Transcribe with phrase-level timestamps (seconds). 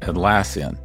[0.00, 0.78] Atlassian.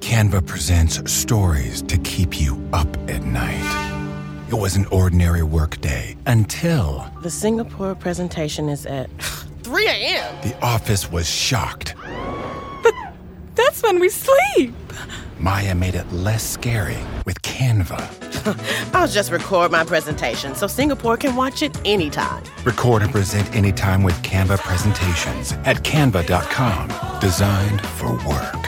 [0.00, 4.46] Canva presents stories to keep you up at night.
[4.48, 9.10] It was an ordinary workday until The Singapore presentation is at
[9.62, 10.34] 3 a.m.
[10.42, 11.94] the office was shocked.
[12.82, 12.94] But
[13.54, 14.74] that's when we sleep.
[15.40, 18.92] Maya made it less scary with Canva.
[18.94, 22.44] I'll just record my presentation so Singapore can watch it anytime.
[22.62, 27.20] Record and present anytime with Canva presentations at canva.com.
[27.22, 28.66] Designed for work.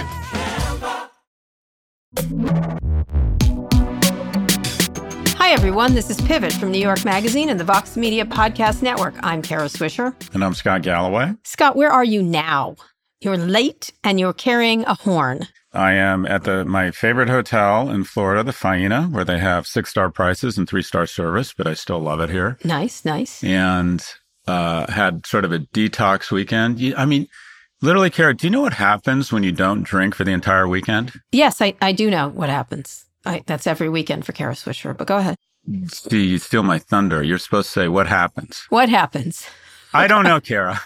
[5.37, 5.93] Hi, everyone.
[5.93, 9.15] This is Pivot from New York Magazine and the Vox Media Podcast Network.
[9.23, 10.15] I'm Kara Swisher.
[10.33, 11.35] And I'm Scott Galloway.
[11.45, 12.77] Scott, where are you now?
[13.21, 15.49] You're late and you're carrying a horn.
[15.75, 19.91] I am at the my favorite hotel in Florida, the Faena, where they have six
[19.91, 22.59] star prices and three star service, but I still love it here.
[22.65, 23.43] Nice, nice.
[23.43, 24.05] And
[24.47, 26.95] uh, had sort of a detox weekend.
[26.97, 27.27] I mean,
[27.81, 31.13] literally, Kara, do you know what happens when you don't drink for the entire weekend?
[31.31, 33.07] Yes, I, I do know what happens.
[33.25, 35.37] I, that's every weekend for Kara Swisher, but go ahead.
[35.87, 37.23] See, you steal my thunder.
[37.23, 38.67] You're supposed to say what happens.
[38.69, 39.47] What happens?
[39.95, 40.81] I don't know, Kara,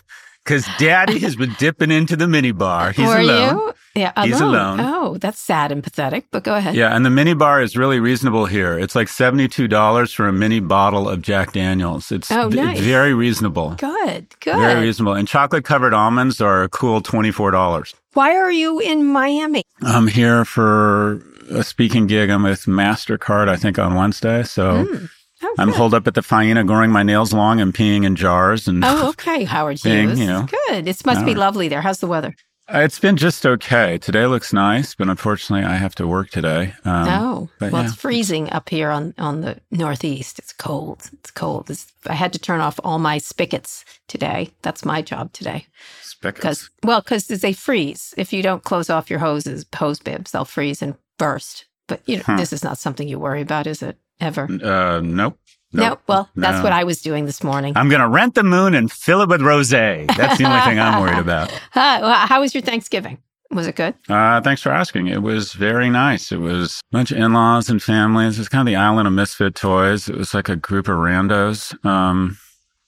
[0.46, 2.94] because Daddy has been dipping into the minibar.
[2.94, 3.56] He's Were alone.
[3.58, 3.72] you?
[3.96, 4.78] Yeah, He's alone.
[4.80, 6.74] Oh, that's sad and pathetic, but go ahead.
[6.74, 8.78] Yeah, and the mini bar is really reasonable here.
[8.78, 12.12] It's like seventy-two dollars for a mini bottle of Jack Daniels.
[12.12, 12.78] It's Oh, nice.
[12.78, 13.70] very reasonable.
[13.78, 14.56] Good, good.
[14.58, 15.14] Very reasonable.
[15.14, 17.94] And chocolate covered almonds are a cool twenty-four dollars.
[18.12, 19.62] Why are you in Miami?
[19.82, 22.28] I'm here for a speaking gig.
[22.28, 24.42] I'm with Mastercard, I think, on Wednesday.
[24.42, 25.04] So hmm.
[25.42, 25.76] Oh, I'm good.
[25.76, 28.66] holed up at the Faena, growing my nails long and peeing in jars.
[28.68, 30.18] And Oh, okay, Howard Hughes.
[30.18, 30.46] you know.
[30.68, 30.88] Good.
[30.88, 31.82] It must be lovely there.
[31.82, 32.34] How's the weather?
[32.68, 33.96] it's been just okay.
[33.96, 36.74] Today looks nice, but unfortunately, I have to work today.
[36.84, 37.84] Um, oh, well, yeah.
[37.84, 40.40] it's freezing up here on, on the northeast.
[40.40, 41.08] It's cold.
[41.12, 41.70] It's cold.
[41.70, 44.50] It's, I had to turn off all my spigots today.
[44.62, 45.66] That's my job today.
[46.02, 46.40] Spigots.
[46.40, 48.14] Because, well, because they freeze.
[48.16, 51.66] If you don't close off your hoses, hose bibs, they'll freeze and burst.
[51.86, 52.36] But, you know, Huh.
[52.36, 53.96] this is not something you worry about, is it?
[54.20, 54.48] Ever?
[54.62, 55.38] Uh, nope.
[55.72, 55.98] No.
[56.06, 57.74] Well, that's what I was doing this morning.
[57.76, 60.06] I'm going to rent the moon and fill it with rosé.
[60.16, 61.50] That's the only thing I'm worried about.
[61.72, 63.18] Hi, well, how was your Thanksgiving?
[63.50, 63.94] Was it good?
[64.08, 65.08] Uh, thanks for asking.
[65.08, 66.32] It was very nice.
[66.32, 68.38] It was a bunch of in-laws and families.
[68.38, 70.08] It was kind of the island of misfit toys.
[70.08, 71.74] It was like a group of randos.
[71.84, 72.38] Um,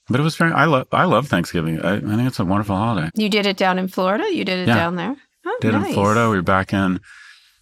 [0.09, 1.79] but it was very, I love, I love Thanksgiving.
[1.81, 3.09] I, I think it's a wonderful holiday.
[3.15, 4.25] You did it down in Florida?
[4.33, 4.75] You did it Yeah.
[4.75, 5.15] down there?
[5.45, 5.87] Oh, Did nice.
[5.89, 6.29] in Florida.
[6.29, 6.99] We were back in,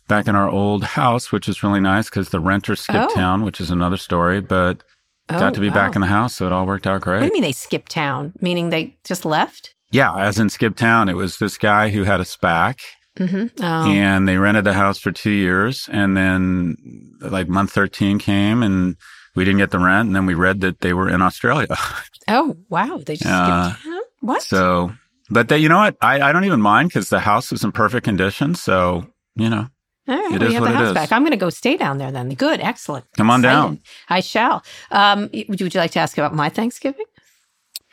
[0.08, 3.16] back in our old house, which is really nice because the renters skipped Oh.
[3.16, 4.84] town, which is another story, but
[5.30, 5.76] got Oh, to be wow.
[5.76, 6.36] back in the house.
[6.36, 7.16] So it all worked out great.
[7.18, 8.34] What do you mean they skipped town?
[8.42, 9.74] Meaning they just left?
[9.92, 10.16] Yeah.
[10.16, 12.80] As in skip town, it was this guy who had a SPAC.
[13.20, 13.48] Mm-hmm.
[13.64, 16.78] Oh, and they rented the house for two years and then
[17.20, 18.96] like month 13 came and
[19.36, 21.68] we didn't get the rent and then we read that they were in australia
[22.28, 23.02] oh, wow!
[23.04, 24.02] They just Uh, skipped town.
[24.20, 24.44] What?
[24.44, 24.92] so
[25.32, 27.72] but they, you know what I, I don't even mind because the house is in
[27.72, 29.68] perfect condition so you know
[30.08, 31.12] All right, it we have the house back.
[31.12, 32.30] I'm going to go stay down there then.
[32.30, 33.06] Good, excellent.
[33.18, 33.56] Come on Excited.
[33.56, 33.80] down.
[34.10, 34.64] I shall.
[34.92, 37.06] Um, would you, would you like to ask about my Thanksgiving?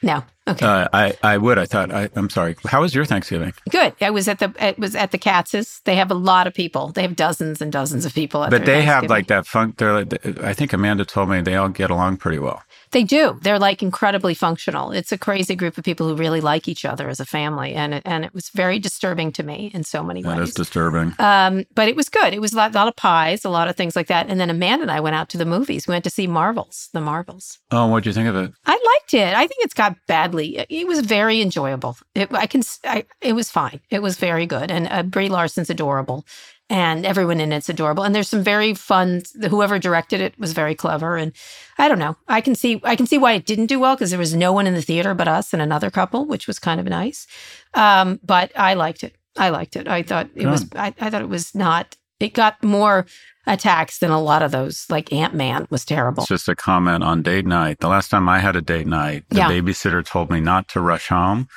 [0.02, 0.22] No.
[0.46, 0.66] Okay.
[0.66, 3.94] uh, I, I would i thought I, i'm sorry how was your thanksgiving Good.
[4.02, 5.80] I was at the it was at the Katz's.
[5.86, 6.88] They have a lot of people.
[6.88, 8.44] They have dozens and dozens of people.
[8.44, 11.56] At but they have like that funk they're like i think amanda told me they
[11.56, 12.62] all get along pretty well
[12.94, 13.40] They do.
[13.42, 14.92] They're like incredibly functional.
[14.92, 17.92] It's a crazy group of people who really like each other as a family, and
[17.92, 20.36] it, and it was very disturbing to me in so many ways.
[20.36, 22.32] That is disturbing Um, but it was good.
[22.32, 24.28] It was a lot, lot of pies, a lot of things like that.
[24.28, 25.88] And then Amanda and I went out to the movies.
[25.88, 27.58] We went to see Marvels, the Marvels.
[27.72, 29.34] oh what'd you think of it I liked it.
[29.34, 30.64] I think it's got badly.
[30.68, 31.96] It was very enjoyable.
[32.14, 32.62] It, I can.
[32.84, 33.80] I, it was fine.
[33.90, 34.70] It was very good.
[34.70, 36.24] And uh, Brie Larson's adorable,
[36.70, 38.04] and everyone in it's adorable.
[38.04, 39.22] And there's some very fun.
[39.50, 41.16] Whoever directed it was very clever.
[41.16, 41.32] And
[41.78, 42.16] I don't know.
[42.28, 42.80] I can see.
[42.84, 44.82] I can see why it didn't do well because there was no one in the
[44.82, 47.26] theater but us and another couple, which was kind of nice.
[47.74, 49.14] Um, but I liked it.
[49.36, 49.88] I liked it.
[49.88, 50.64] I thought it was.
[50.74, 51.96] I, I thought it was not.
[52.20, 53.04] It got more
[53.46, 54.86] attacks than a lot of those.
[54.88, 56.22] Like Ant Man was terrible.
[56.22, 57.80] It's just a comment on date night.
[57.80, 59.50] The last time I had a date night, the Yeah.
[59.50, 61.48] babysitter told me not to rush home.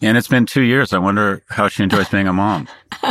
[0.00, 0.92] And it's been two years.
[0.92, 2.66] I wonder how she enjoys being a mom.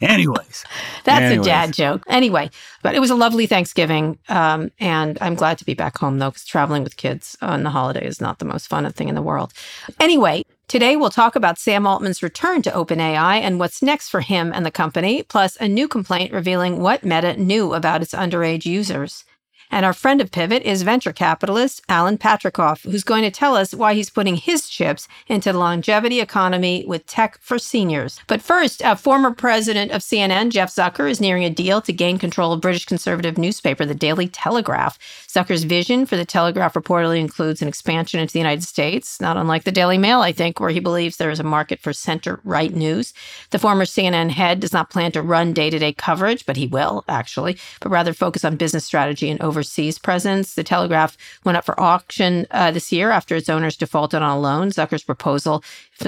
[0.00, 0.64] Anyways,
[1.04, 1.46] That's Anyways.
[1.46, 2.04] a dad joke.
[2.08, 2.50] Anyway,
[2.82, 4.18] but it was a lovely Thanksgiving.
[4.28, 7.70] Um, and I'm glad to be back home, though, because traveling with kids on the
[7.70, 9.52] holiday is not the most fun thing in the world.
[10.00, 14.52] Anyway, today we'll talk about Sam Altman's return to OpenAI and what's next for him
[14.54, 19.24] and the company, plus a new complaint revealing what Meta knew about its underage users.
[19.70, 23.74] And our friend of Pivot is venture capitalist Alan Patricof, who's going to tell us
[23.74, 28.20] why he's putting his chips into the longevity economy with tech for seniors.
[28.26, 32.18] But first, a former president of CNN, Jeff Zucker, is nearing a deal to gain
[32.18, 34.98] control of British conservative newspaper, The Daily Telegraph.
[35.38, 39.62] Zucker's vision for The Telegraph reportedly includes an expansion into the United States, not unlike
[39.62, 42.74] the Daily Mail, I think, where he believes there is a market for center right
[42.74, 43.14] news.
[43.50, 46.66] The former CNN head does not plan to run day to day coverage, but he
[46.66, 50.54] will, actually, but rather focus on business strategy and overseas presence.
[50.54, 54.40] The Telegraph went up for auction uh, this year after its owners defaulted on a
[54.40, 54.70] loan.
[54.70, 55.62] Zucker's proposal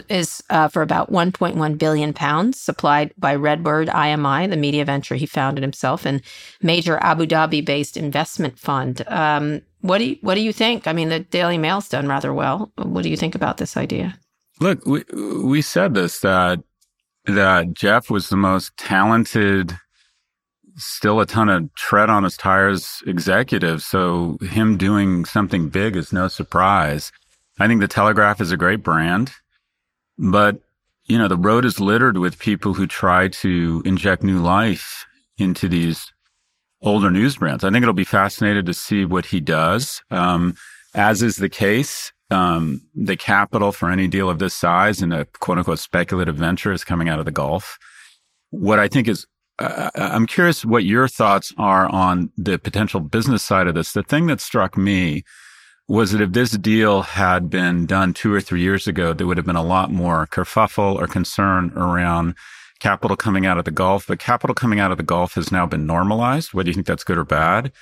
[0.08, 5.26] is uh, for about 1.1 billion pounds, supplied by Redbird IMI, the media venture he
[5.26, 6.22] founded himself, and
[6.62, 9.02] major Abu Dhabi-based investment fund.
[9.08, 10.87] Um, what do you, what do you think?
[10.87, 12.70] I mean, the Daily Mail's done rather well.
[12.76, 14.19] What do you think about this idea?
[14.60, 15.04] Look, we
[15.42, 16.60] we said this that
[17.25, 19.78] that Jeff was the most talented,
[20.76, 23.82] still a ton of tread on his tires executive.
[23.82, 27.10] So him doing something big is no surprise.
[27.58, 29.32] I think the Telegraph is a great brand,
[30.20, 30.61] but
[31.06, 35.06] you know the road is littered with people who try to inject new life
[35.38, 36.12] into these
[36.82, 37.64] older news brands.
[37.64, 40.02] I think it'll be fascinating to see what he does.
[40.11, 40.55] Um,
[40.94, 45.25] as is the case, um, the capital for any deal of this size in a
[45.25, 47.78] quote unquote speculative venture is coming out of the Gulf.
[48.50, 49.26] What I think is,
[49.58, 53.93] uh, I'm curious what your thoughts are on the potential business side of this.
[53.93, 55.25] The thing that struck me
[55.90, 59.37] was that if this deal had been done two or three years ago, there would
[59.37, 62.37] have been a lot more kerfuffle or concern around
[62.78, 64.06] capital coming out of the Gulf.
[64.06, 67.02] But capital coming out of the Gulf has now been normalized, whether you think that's
[67.02, 67.72] good or bad.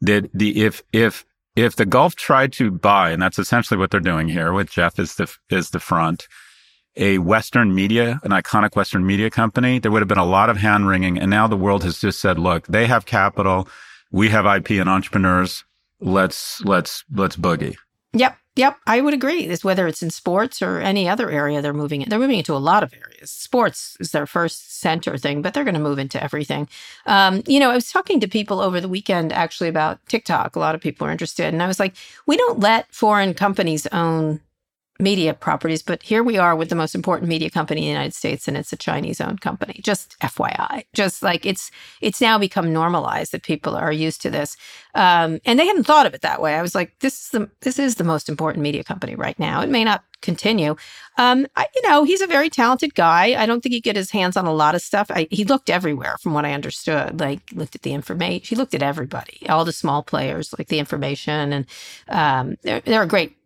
[0.00, 1.24] That the if if
[1.54, 4.98] if the Gulf tried to buy, and that's essentially what they're doing here with Jeff
[4.98, 6.26] is the is the front,
[6.96, 10.56] a Western media, an iconic Western media company, there would have been a lot of
[10.56, 11.16] hand wringing.
[11.16, 13.68] And now the world has just said, look, they have capital,
[14.10, 15.62] we have IP and entrepreneurs.
[16.02, 17.76] Let's let's let's boogie.
[18.12, 18.36] Yep.
[18.54, 19.44] Yep, I would agree.
[19.44, 22.10] It's whether it's in sports or any other area they're moving it.
[22.10, 23.30] They're moving into a lot of areas.
[23.30, 26.68] Sports is their first center thing, but they're going to move into everything.
[27.06, 30.54] Um, you know, I was talking to people over the weekend actually about TikTok.
[30.54, 31.94] A lot of people are interested, and I was like,
[32.26, 34.40] we don't let foreign companies own
[35.02, 38.14] media properties, but here we are with the most important media company in the United
[38.14, 39.80] States, and it's a Chinese-owned company.
[39.82, 41.70] Just FYI, just like it's
[42.00, 44.56] it's now become normalized that people are used to this,
[44.94, 46.54] um, and they hadn't thought of it that way.
[46.54, 49.60] I was like, this is the this is the most important media company right now.
[49.60, 50.76] It may not continue.
[51.18, 53.34] Um, I, you know, he's a very talented guy.
[53.34, 55.10] I don't think he get his hands on a lot of stuff.
[55.10, 57.18] I, he looked everywhere, from what I understood.
[57.18, 58.46] Like looked at the information.
[58.46, 61.66] He looked at everybody, all the small players, like the information, and
[62.08, 63.36] um, they're they're a great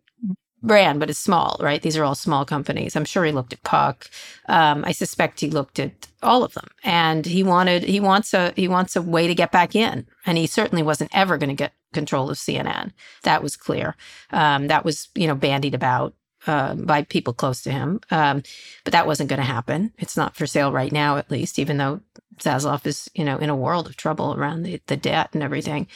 [0.61, 1.81] brand, but it's small, right?
[1.81, 2.95] These are all small companies.
[2.95, 4.09] I'm sure he looked at Puck.
[4.47, 8.53] Um, I suspect he looked at all of them, and he wanted he wants a
[8.55, 11.55] he wants a way to get back in, and he certainly wasn't ever going to
[11.55, 12.91] get control of CNN.
[13.23, 13.95] That was clear.
[14.31, 16.13] Um, that was you know bandied about.
[16.45, 18.41] Uh, by people close to him, um,
[18.85, 19.91] but that wasn't going to happen.
[19.97, 21.99] It's not for sale right now, at least, even though
[22.39, 25.87] Zaslav is, you know, in a world of trouble around the, the debt and everything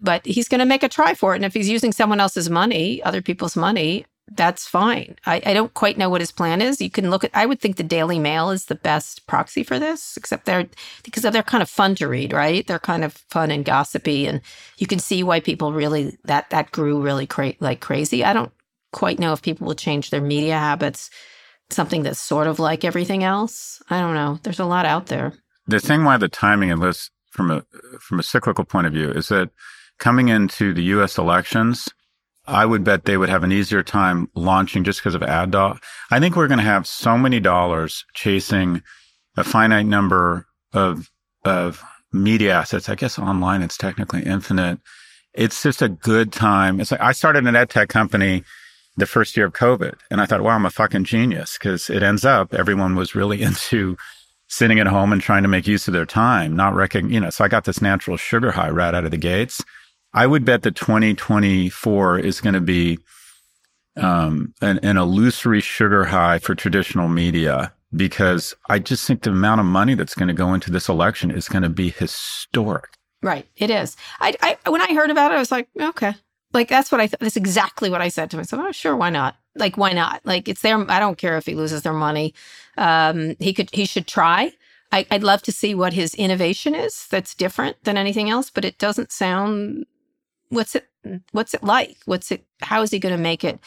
[0.00, 1.36] but he's going to make a try for it.
[1.36, 5.16] And if he's using someone else's money, other people's money, that's fine.
[5.26, 6.80] I, I, don't quite know what his plan is.
[6.80, 7.30] You can look at.
[7.34, 10.68] I would think the Daily Mail is the best proxy for this, except they're
[11.02, 12.66] because they're kind of fun to read, right?
[12.66, 14.40] They're kind of fun and gossipy, and
[14.76, 18.24] you can see why people really that that grew really cra- like crazy.
[18.24, 18.52] I don't
[18.92, 21.10] quite know if people will change their media habits.
[21.70, 23.82] Something that's sort of like everything else.
[23.90, 24.38] I don't know.
[24.42, 25.34] There's a lot out there.
[25.66, 27.64] The thing why the timing of this, from a
[28.00, 29.50] from a cyclical point of view, is that
[29.98, 31.18] coming into the U.S.
[31.18, 31.88] elections
[32.48, 35.80] I would bet they would have an easier time launching just because of ad dollars.
[36.10, 38.82] I think we're going to have so many dollars chasing
[39.36, 41.10] a finite number of
[41.44, 42.88] of media assets.
[42.88, 44.80] I guess online it's technically infinite.
[45.34, 46.80] It's just a good time.
[46.80, 48.44] It's like I started an ed tech company
[48.96, 52.02] the first year of COVID, and I thought, wow, I'm a fucking genius because it
[52.02, 53.98] ends up everyone was really into
[54.48, 57.28] sitting at home and trying to make use of their time, not recognizing, you know.
[57.28, 59.62] So I got this natural sugar high right out of the gates.
[60.12, 62.98] I would bet that 2024 is going to be
[63.96, 69.60] um, an, an illusory sugar high for traditional media because I just think the amount
[69.60, 72.90] of money that's going to go into this election is going to be historic.
[73.22, 73.96] Right, it is.
[74.20, 76.14] I, I when I heard about it, I was like, okay,
[76.52, 77.06] like that's what I.
[77.06, 78.62] Th- that's exactly what I said to myself.
[78.64, 79.36] Oh, sure, why not?
[79.56, 80.20] Like, why not?
[80.24, 80.88] Like, it's their.
[80.88, 82.32] I don't care if he loses their money.
[82.76, 83.70] Um, he could.
[83.72, 84.52] He should try.
[84.92, 88.64] I, would love to see what his innovation is that's different than anything else, but
[88.64, 89.84] it doesn't sound.
[90.50, 90.88] What's it?
[91.32, 91.96] What's it like?
[92.04, 92.44] What's it?
[92.60, 93.58] How is he going to make it?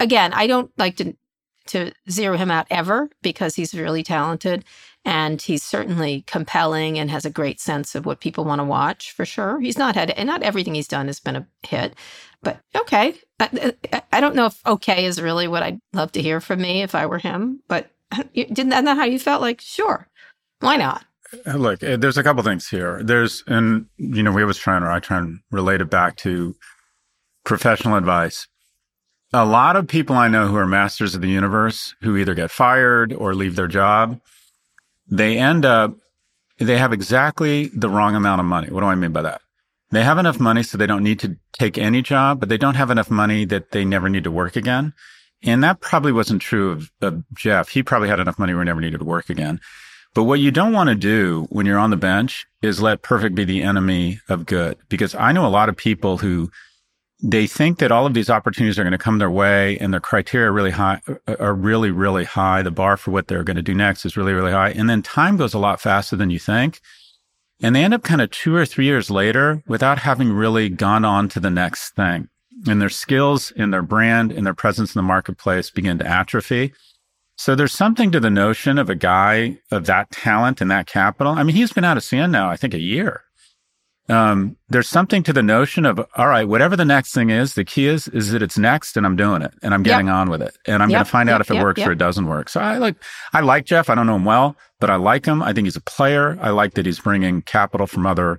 [0.00, 1.14] Again, I don't like to
[1.66, 4.64] to zero him out ever because he's really talented
[5.04, 9.12] and he's certainly compelling and has a great sense of what people want to watch
[9.12, 9.60] for sure.
[9.60, 11.94] He's not had and not everything he's done has been a hit,
[12.42, 13.14] but okay.
[13.40, 16.82] I, I don't know if okay is really what I'd love to hear from me
[16.82, 17.90] if I were him, but
[18.34, 19.42] didn't that how you felt?
[19.42, 20.08] Like sure,
[20.60, 21.04] why not?
[21.46, 23.02] Look, uh, there's a couple things here.
[23.02, 26.54] There's and you know we always try and I try and relate it back to
[27.44, 28.46] professional advice
[29.32, 32.50] a lot of people I know who are masters of the universe who either get
[32.50, 34.20] fired or leave their job,
[35.08, 35.94] they end up,
[36.58, 38.68] they have exactly the wrong amount of money.
[38.70, 39.40] What do I mean by that?
[39.90, 42.74] They have enough money so they don't need to take any job, but they don't
[42.74, 44.94] have enough money that they never need to work again.
[45.42, 47.68] And that probably wasn't true of, of Jeff.
[47.68, 49.60] He probably had enough money where he never needed to work again.
[50.16, 53.34] But what you don't want to do when you're on the bench is let perfect
[53.34, 54.78] be the enemy of good.
[54.88, 56.50] Because I know a lot of people who
[57.22, 60.00] they think that all of these opportunities are going to come their way and their
[60.00, 62.62] criteria are really high uh, are really really high.
[62.62, 64.70] The bar for what they're going to do next is really really high.
[64.70, 66.80] And then time goes a lot faster than you think.
[67.60, 71.04] And they end up kind of 2 or 3 years later without having really gone
[71.04, 72.30] on to the next thing.
[72.66, 76.72] And their skills and their brand and their presence in the marketplace begin to atrophy
[77.36, 81.32] so there's something to the notion of a guy of that talent and that capital
[81.32, 83.22] i mean he's been out of CNN now i think a year
[84.08, 87.64] um, there's something to the notion of all right, whatever the next thing is, the
[87.64, 90.14] key is is that it's next, and I'm doing it, and I'm getting yep.
[90.14, 90.98] on with it, and I'm yep.
[90.98, 91.34] going to find yep.
[91.34, 92.48] out if it works or it doesn't work.
[92.48, 92.96] So I like
[93.32, 93.90] I like Jeff.
[93.90, 95.42] I don't know him well, but I like him.
[95.42, 96.38] I think he's a player.
[96.40, 98.38] I like that he's bringing capital from other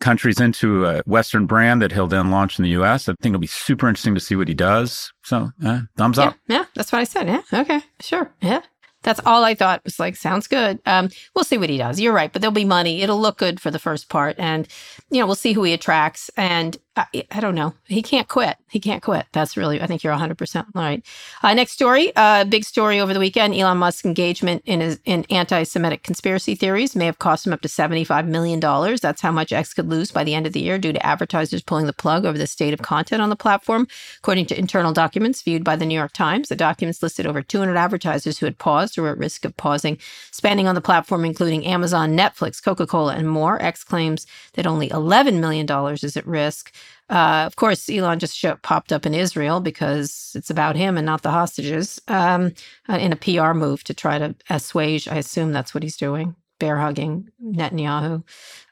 [0.00, 3.08] countries into a Western brand that he'll then launch in the U.S.
[3.08, 5.12] I think it'll be super interesting to see what he does.
[5.22, 6.36] So, uh, thumbs yeah, up.
[6.48, 7.26] Yeah, that's what I said.
[7.26, 8.32] Yeah, okay, sure.
[8.40, 8.60] Yeah,
[9.04, 10.80] that's all I thought was like, sounds good.
[10.86, 12.00] Um, we'll see what he does.
[12.00, 13.02] You're right, but there'll be money.
[13.02, 14.34] It'll look good for the first part.
[14.38, 14.66] And,
[15.10, 16.30] you know, we'll see who he attracts.
[16.36, 17.74] And I, I, don't know.
[17.88, 18.56] He can't quit.
[18.68, 19.26] He can't quit.
[19.32, 21.04] That's really, I think you're 100% right.
[21.42, 23.52] Uh, next story, uh, big story over the weekend.
[23.54, 27.62] Elon Musk's engagement in, his, in anti Semitic conspiracy theories may have cost him up
[27.62, 28.60] to $75 million.
[28.60, 31.62] That's how much X could lose by the end of the year due to advertisers
[31.62, 33.88] pulling the plug over the state of content on the platform.
[34.18, 37.76] According to internal documents viewed by the New York Times, the documents listed over 200
[37.76, 39.98] advertisers who had paused or were at risk of pausing
[40.30, 43.60] spending on the platform, including Amazon, Netflix, Coca Cola, and more.
[43.60, 46.72] X claims that only $11 million is at risk.
[47.10, 51.04] Uh, of course, Elon just show, popped up in Israel because it's about him and
[51.04, 52.52] not the hostages um,
[52.88, 55.06] uh, in a PR move to try to assuage.
[55.08, 58.24] I assume that's what he's doing, bear hugging Netanyahu.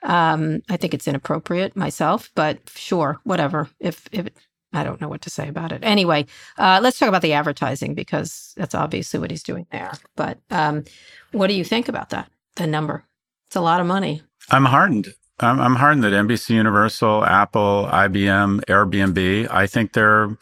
[0.02, 3.68] Um, I think it's inappropriate myself, but sure, whatever.
[3.80, 4.28] If, if
[4.72, 5.80] I don't know what to say about it.
[5.82, 6.26] Anyway,
[6.58, 9.92] uh, let's talk about the advertising because that's obviously what he's doing there.
[10.16, 10.84] But um,
[11.32, 12.30] what do you think about that?
[12.56, 13.04] The number?
[13.48, 14.22] It's a lot of money.
[14.50, 15.08] I'm heartened.
[15.42, 20.36] I'm, I'm heartened that NBC Universal, Apple, IBM, Airbnb, I think they're,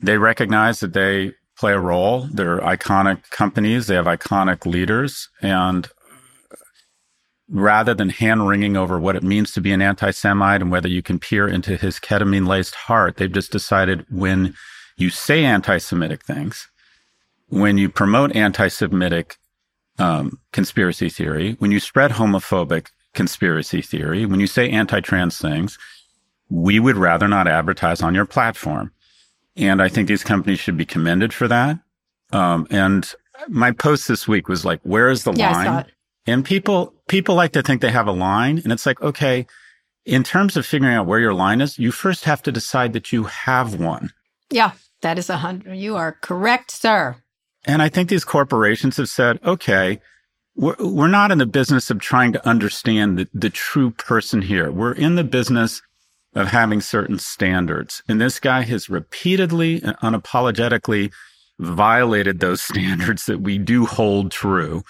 [0.00, 2.28] they recognize that they play a role.
[2.32, 3.86] They're iconic companies.
[3.86, 5.28] They have iconic leaders.
[5.40, 5.88] And
[7.48, 10.88] rather than hand wringing over what it means to be an anti Semite and whether
[10.88, 14.54] you can peer into his ketamine laced heart, they've just decided when
[14.96, 16.68] you say anti Semitic things,
[17.48, 19.36] when you promote anti Semitic
[19.98, 25.78] um, conspiracy theory, when you spread homophobic conspiracy theory, when you say anti trans things,
[26.50, 28.92] we would rather not advertise on your platform.
[29.56, 31.78] And I think these companies should be commended for that.
[32.32, 33.12] Um, and
[33.48, 35.86] my post this week was like, where is the yeah, line?
[36.26, 38.58] And people, people like to think they have a line.
[38.58, 39.46] And it's like, okay,
[40.04, 43.12] in terms of figuring out where your line is, you first have to decide that
[43.12, 44.10] you have one.
[44.50, 45.76] Yeah, that is a hundred.
[45.76, 47.16] You are correct, sir.
[47.64, 50.00] And I think these corporations have said, okay,
[50.56, 54.70] we're, we're not in the business of trying to understand the, the true person here.
[54.70, 55.82] We're in the business
[56.34, 58.02] of having certain standards.
[58.08, 61.12] And this guy has repeatedly and unapologetically
[61.58, 64.84] violated those standards that we do hold true.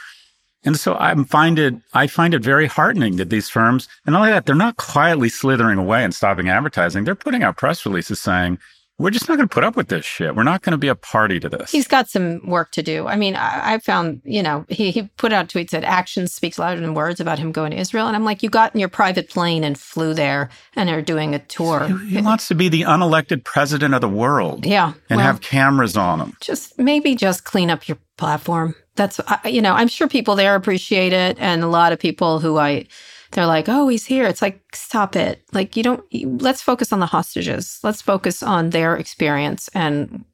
[0.66, 4.30] And so I find it, I find it very heartening that these firms, and only
[4.30, 7.04] that, they're not quietly slithering away and stopping advertising.
[7.04, 8.58] They're putting out press releases saying,
[8.96, 10.36] we're just not going to put up with this shit.
[10.36, 11.72] We're not going to be a party to this.
[11.72, 13.08] He's got some work to do.
[13.08, 16.60] I mean, I, I, found, you know, he, he put out tweets that actions speaks
[16.60, 18.06] louder than words about him going to Israel.
[18.06, 21.34] And I'm like, you got in your private plane and flew there and are doing
[21.34, 21.88] a tour.
[21.88, 24.64] He, he wants to be the unelected president of the world.
[24.64, 24.92] Yeah.
[25.10, 26.36] And well, have cameras on him.
[26.40, 28.76] Just maybe just clean up your platform.
[28.94, 31.36] That's, you know, I'm sure people there appreciate it.
[31.40, 32.86] And a lot of people who I,
[33.34, 34.24] they're like, oh, he's here.
[34.26, 35.42] It's like, stop it.
[35.52, 36.04] Like, you don't,
[36.40, 37.80] let's focus on the hostages.
[37.82, 40.24] Let's focus on their experience and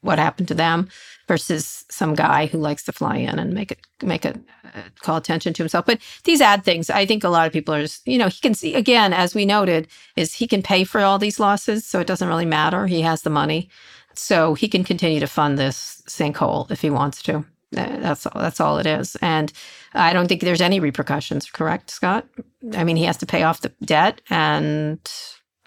[0.00, 0.88] what happened to them
[1.26, 5.16] versus some guy who likes to fly in and make it make it uh, call
[5.16, 5.84] attention to himself.
[5.84, 8.40] But these ad things, I think a lot of people are just, you know, he
[8.40, 12.00] can see again, as we noted, is he can pay for all these losses, so
[12.00, 12.86] it doesn't really matter.
[12.86, 13.68] He has the money,
[14.14, 17.44] so he can continue to fund this sinkhole if he wants to.
[17.70, 19.52] That's all, that's all it is, and
[19.92, 21.50] I don't think there's any repercussions.
[21.50, 22.26] Correct, Scott?
[22.72, 24.98] I mean, he has to pay off the debt, and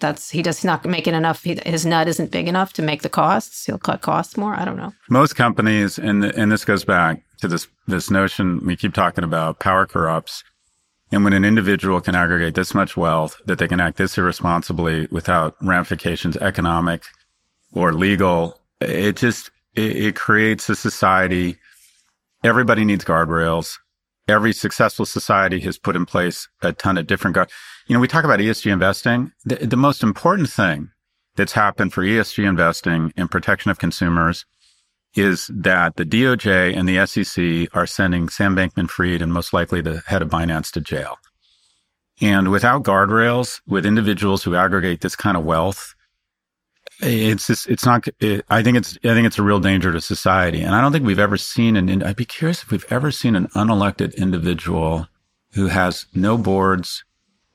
[0.00, 1.44] that's he does not making enough.
[1.44, 3.64] He, his nut isn't big enough to make the costs.
[3.64, 4.54] He'll cut costs more.
[4.54, 4.92] I don't know.
[5.08, 9.60] Most companies, and and this goes back to this this notion we keep talking about:
[9.60, 10.42] power corrupts.
[11.12, 15.06] And when an individual can aggregate this much wealth, that they can act this irresponsibly
[15.10, 17.04] without ramifications, economic
[17.72, 21.58] or legal, it just it, it creates a society
[22.42, 23.78] everybody needs guardrails.
[24.28, 27.50] Every successful society has put in place a ton of different guard.
[27.86, 29.32] You know, we talk about ESG investing.
[29.44, 30.90] The, the most important thing
[31.36, 34.44] that's happened for ESG investing and protection of consumers
[35.14, 39.80] is that the DOJ and the SEC are sending Sam Bankman Fried and most likely
[39.80, 41.18] the head of Binance to jail.
[42.20, 45.94] And without guardrails, with individuals who aggregate this kind of wealth,
[47.02, 50.00] it's just, it's not, it, I think it's, I think it's a real danger to
[50.00, 50.62] society.
[50.62, 53.36] And I don't think we've ever seen an, I'd be curious if we've ever seen
[53.36, 55.08] an unelected individual
[55.54, 57.04] who has no boards,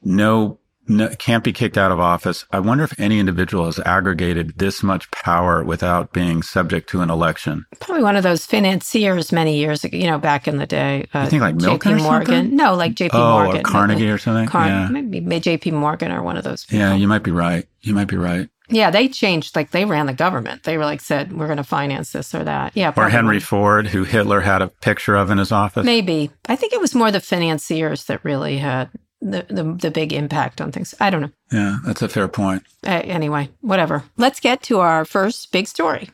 [0.04, 2.46] no, no, can't be kicked out of office.
[2.52, 7.10] I wonder if any individual has aggregated this much power without being subject to an
[7.10, 7.66] election.
[7.80, 11.08] Probably one of those financiers many years ago, you know, back in the day.
[11.14, 12.56] Uh, you think like JP Morgan?
[12.56, 13.62] No, like JP oh, Morgan.
[13.62, 14.48] Or Carnegie or something?
[14.48, 14.88] Car- yeah.
[14.90, 16.80] Maybe JP Morgan or one of those people.
[16.80, 17.68] Yeah, you might be right.
[17.82, 18.50] You might be right.
[18.70, 19.56] Yeah, they changed.
[19.56, 20.64] Like they ran the government.
[20.64, 23.10] They were like said, "We're going to finance this or that." Yeah, or.
[23.10, 25.86] Henry Ford, who Hitler had a picture of in his office.
[25.86, 28.90] Maybe I think it was more the financiers that really had
[29.22, 30.94] the the, the big impact on things.
[31.00, 31.32] I don't know.
[31.52, 32.64] Yeah, that's a fair point.
[32.86, 34.04] Uh, anyway, whatever.
[34.18, 36.10] Let's get to our first big story.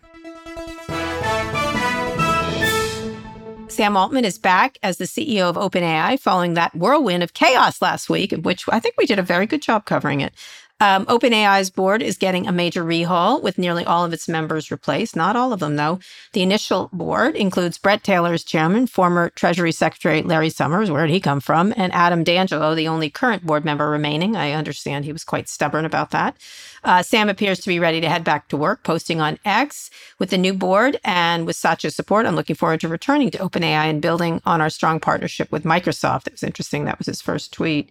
[3.73, 8.07] Sam Altman is back as the CEO of OpenAI following that whirlwind of chaos last
[8.07, 10.35] week, which I think we did a very good job covering it.
[10.83, 15.15] Um, OpenAI's board is getting a major rehaul with nearly all of its members replaced.
[15.15, 15.99] Not all of them, though.
[16.33, 21.13] The initial board includes Bret Taylor as chairman, former Treasury Secretary Larry Summers, where did
[21.13, 24.35] he come from, and Adam D'Angelo, the only current board member remaining.
[24.35, 26.35] I understand he was quite stubborn about that.
[26.83, 30.31] Uh, Sam appears to be ready to head back to work, posting on X with
[30.31, 32.25] the new board and with Satya's support.
[32.25, 36.27] I'm looking forward to returning to OpenAI and building on our strong partnership with Microsoft.
[36.27, 36.83] It was interesting.
[36.83, 37.89] That was his first tweet.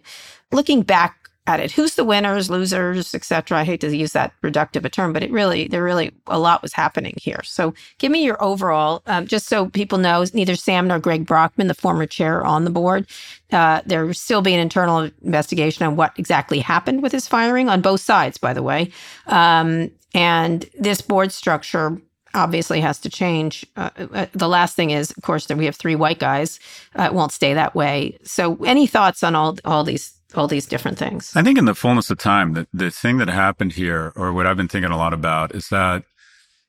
[0.51, 1.71] Looking back at it.
[1.71, 3.59] Who's the winners, losers, etc.
[3.59, 6.61] I hate to use that reductive a term, but it really, there really a lot
[6.61, 7.41] was happening here.
[7.43, 10.23] So, give me your overall, um, just so people know.
[10.33, 13.07] Neither Sam nor Greg Brockman, the former chair on the board,
[13.51, 17.67] uh, there will still be an internal investigation on what exactly happened with his firing
[17.67, 18.91] on both sides, by the way.
[19.27, 22.01] Um, and this board structure
[22.33, 23.65] obviously has to change.
[23.75, 26.59] Uh, uh, the last thing is, of course, that we have three white guys.
[26.97, 28.17] Uh, it won't stay that way.
[28.23, 31.35] So, any thoughts on all all these all these different things.
[31.35, 34.47] I think in the fullness of time, the, the thing that happened here, or what
[34.47, 36.03] I've been thinking a lot about, is that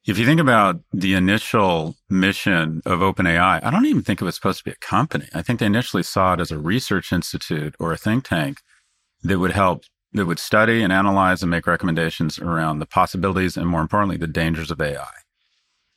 [0.06, 4.34] if you think about the initial mission of OpenAI, I don't even think it was
[4.34, 5.26] supposed to be a company.
[5.32, 8.58] I think they initially saw it as a research institute or a think tank
[9.22, 13.66] that would help, that would study and analyze and make recommendations around the possibilities and
[13.66, 15.23] more importantly, the dangers of AI.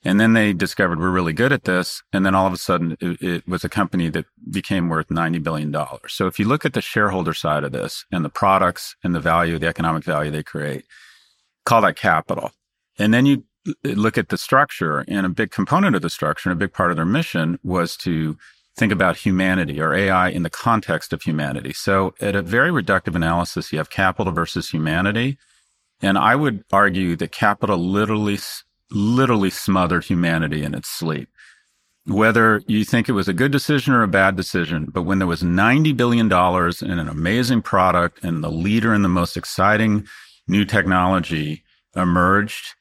[0.04, 2.04] And then they discovered we're really good at this.
[2.14, 5.44] And then all of a sudden it, it, was a company that became worth $90
[5.44, 5.76] billion.
[6.08, 9.20] So if you look at the shareholder side of this and the products and the
[9.20, 10.86] value, the economic value they create,
[11.66, 12.52] call that capital.
[13.00, 13.44] And then you
[13.84, 16.92] look at the structure and a big component of the structure and a big part
[16.92, 18.38] of their mission was to
[18.78, 21.74] think about humanity or AI in the context of humanity.
[21.74, 25.38] So at a very reductive analysis, you have capital versus humanity.
[26.02, 28.38] And I would argue that capital literally
[28.92, 31.30] literally smothered humanity in its sleep.
[32.06, 35.28] Whether you think it was a good decision or a bad decision, but when there
[35.28, 40.08] was $90 billion in an amazing product and the leader in the most exciting
[40.48, 41.64] new technology
[41.96, 42.76] emerged,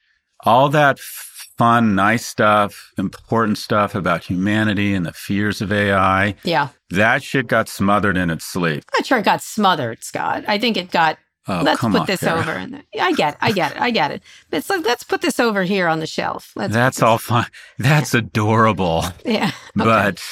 [0.44, 6.34] all that fun, nice stuff, important stuff about humanity and the fears of AI.
[6.44, 6.68] Yeah.
[6.90, 8.84] That shit got smothered in its sleep.
[8.92, 10.44] I'm not sure it got smothered, Scott.
[10.46, 12.40] I think it got Oh, let's put this Kara.
[12.40, 12.52] over.
[12.52, 14.22] And I get, it, I get it, I get it.
[14.50, 16.52] It's like let's put this over here on the shelf.
[16.56, 17.46] Let's That's all fine.
[17.78, 19.04] That's adorable.
[19.24, 19.46] yeah.
[19.46, 19.52] Okay.
[19.74, 20.22] But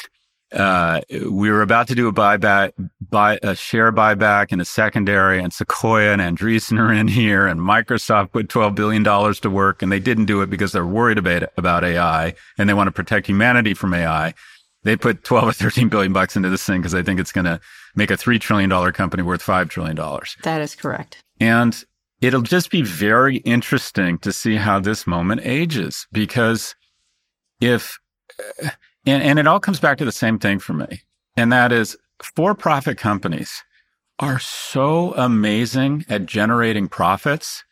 [0.53, 2.73] uh, we were about to do a buyback,
[3.11, 7.61] buy a share buyback and a secondary, and Sequoia and Andreessen are in here, and
[7.61, 11.19] Microsoft put twelve billion dollars to work, and they didn't do it because they're worried
[11.19, 14.35] about about AI and they want to protect humanity from AI.
[14.85, 17.47] They put twelve or thirteen billion bucks into this thing because they think it's going
[17.47, 17.61] to
[17.95, 20.37] make a three trillion dollar company worth five trillion dollars.
[20.43, 21.23] that is correct.
[21.41, 21.85] And
[22.21, 26.75] it'll just be very interesting to see how this moment ages because
[27.61, 27.99] if,
[28.65, 28.71] uh,
[29.07, 31.03] and, and it all comes back to the same thing for me.
[31.37, 33.63] And that is for profit companies
[34.19, 37.65] are so amazing at generating profits.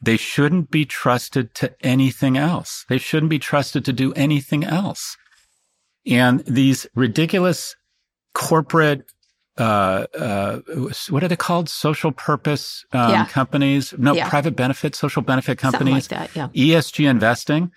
[0.00, 2.84] They shouldn't be trusted to anything else.
[2.88, 5.16] They shouldn't be trusted to do anything else.
[6.06, 7.76] And these ridiculous
[8.34, 9.02] corporate
[9.58, 10.60] uh, uh,
[11.10, 11.68] what are they called?
[11.68, 13.24] Social purpose um, Yeah.
[13.26, 13.92] companies?
[13.98, 14.28] No, Yeah.
[14.30, 16.08] private benefit, social benefit Something like companies.
[16.08, 16.30] that.
[16.34, 16.48] Yeah.
[16.54, 17.70] ESG investing.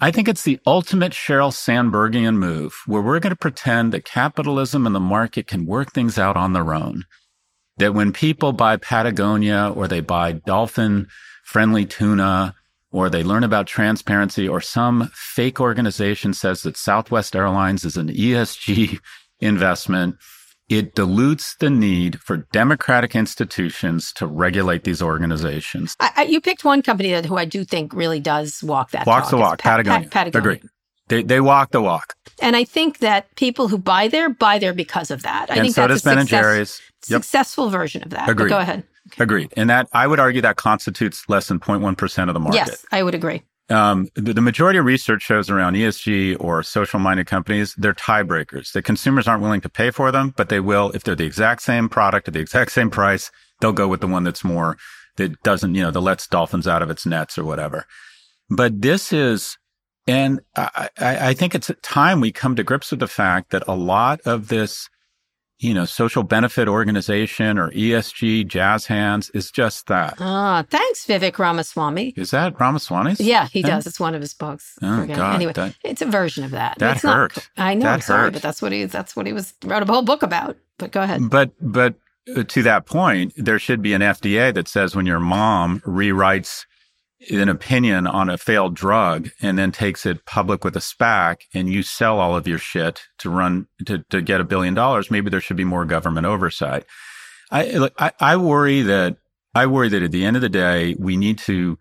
[0.00, 4.86] I think it's the ultimate Sheryl Sandbergian move where we're going to pretend that capitalism
[4.86, 7.04] and the market can work things out on their own.
[7.76, 11.06] That when people buy Patagonia or they buy dolphin
[11.44, 12.56] friendly tuna
[12.92, 18.08] or they learn about transparency or some fake organization says that Southwest Airlines is an
[18.08, 18.98] ESG
[19.40, 20.16] investment,
[20.68, 25.96] it dilutes the need for democratic institutions to regulate these organizations.
[25.98, 29.06] I, I, you picked one company that who I do think really does walk that
[29.06, 29.30] Walks talk.
[29.30, 30.08] the walk, Pa- Pa- Patagonia.
[30.08, 30.38] Patagonia.
[30.52, 30.70] Agreed.
[31.08, 32.14] They, they walk the walk.
[32.40, 35.50] And I think that people who buy there buy there because of that.
[35.50, 36.80] I and think so that's does a Ben and Jerry's.
[37.08, 37.22] Yep.
[37.22, 38.26] successful version of that.
[38.26, 38.84] But go ahead.
[39.18, 39.52] Agreed.
[39.56, 42.56] And that I would argue that constitutes less than 0.1% of the market.
[42.56, 43.42] Yes, I would agree.
[43.70, 48.72] Um, the, the majority of research shows around ESG or social minded companies, they're tiebreakers.
[48.72, 51.62] The consumers aren't willing to pay for them, but they will if they're the exact
[51.62, 53.30] same product at the exact same price.
[53.60, 54.76] They'll go with the one that's more,
[55.16, 57.86] that doesn't, you know, that lets dolphins out of its nets or whatever.
[58.48, 59.56] But this is,
[60.08, 63.62] and I, I, I think it's time we come to grips with the fact that
[63.68, 64.88] a lot of this,
[65.60, 70.14] you know, social benefit organization or ESG jazz hands is just that.
[70.18, 72.14] Ah, thanks, Vivek Ramaswamy.
[72.16, 73.20] Is that Ramaswamy's?
[73.20, 73.68] Yeah, he Yeah.
[73.76, 73.86] does.
[73.86, 74.76] It's one of his books.
[74.82, 76.78] Oh, God, anyway, that- it's a version of that.
[76.78, 77.48] that it's not- hurt.
[77.58, 77.84] I know.
[77.84, 78.32] That I'm sorry, hurt.
[78.32, 78.84] but that's what he.
[78.86, 80.56] That's what he was wrote a whole book about.
[80.78, 81.28] But go ahead.
[81.30, 81.94] But but
[82.36, 86.64] uh, to that point, there should be an FDA that says when your mom rewrites
[87.28, 91.68] an opinion on a failed drug and then takes it public with a SPAC and
[91.68, 95.28] you sell all of your shit to run to, to get a billion dollars, maybe
[95.28, 96.84] there should be more government oversight.
[97.50, 99.16] I, look, I I worry that
[99.54, 101.78] I worry that at the end of the day, we need to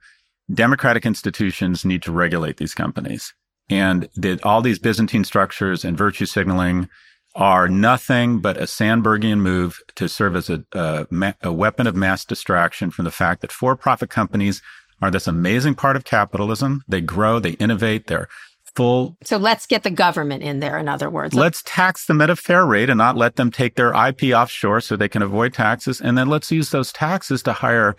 [0.51, 3.33] democratic institutions need to regulate these companies
[3.69, 6.89] and that all these Byzantine structures and virtue signaling
[7.35, 11.07] are nothing but a Sandbergian move to serve as a, a,
[11.43, 14.63] a weapon of mass distraction from the fact that for-profit companies
[15.01, 16.83] are this amazing part of capitalism.
[16.87, 18.27] They grow, they innovate, they're
[18.75, 19.17] full.
[19.23, 20.77] So let's get the government in there.
[20.77, 23.75] In other words, Let's tax them at a fair rate and not let them take
[23.75, 25.99] their IP offshore so they can avoid taxes.
[25.99, 27.95] And then let's use those taxes to hire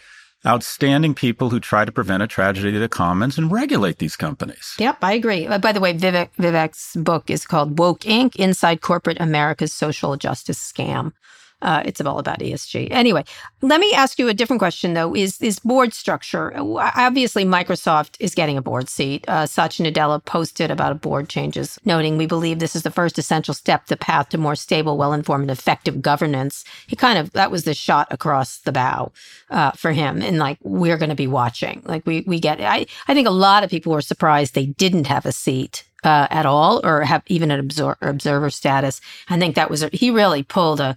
[0.47, 4.75] outstanding people who try to prevent a tragedy to the commons and regulate these companies.
[4.79, 5.47] Yep, I agree.
[5.47, 8.37] Uh, by the way, Vivek, Vivek's book is called Woke Inc.
[8.37, 11.13] Inside Corporate America's Social Justice Scam.
[11.63, 12.89] Uh, it's all about ESG.
[12.91, 13.25] Anyway,
[13.63, 15.15] let me ask you a different question, though.
[15.15, 16.53] Is is board structure?
[16.57, 19.25] Obviously, Microsoft is getting a board seat.
[19.29, 23.55] Uh, Satya Nadella posted about board changes, noting we believe this is the first essential
[23.55, 26.65] step, the path to more stable, well-informed, and effective governance.
[26.87, 29.13] He kind of that was the shot across the bow
[29.51, 31.83] uh, for him, and like we're going to be watching.
[31.85, 32.61] Like we we get.
[32.61, 36.27] I I think a lot of people were surprised they didn't have a seat uh,
[36.31, 39.01] at all, or have even an observer, status.
[39.29, 40.97] I think that was he really pulled a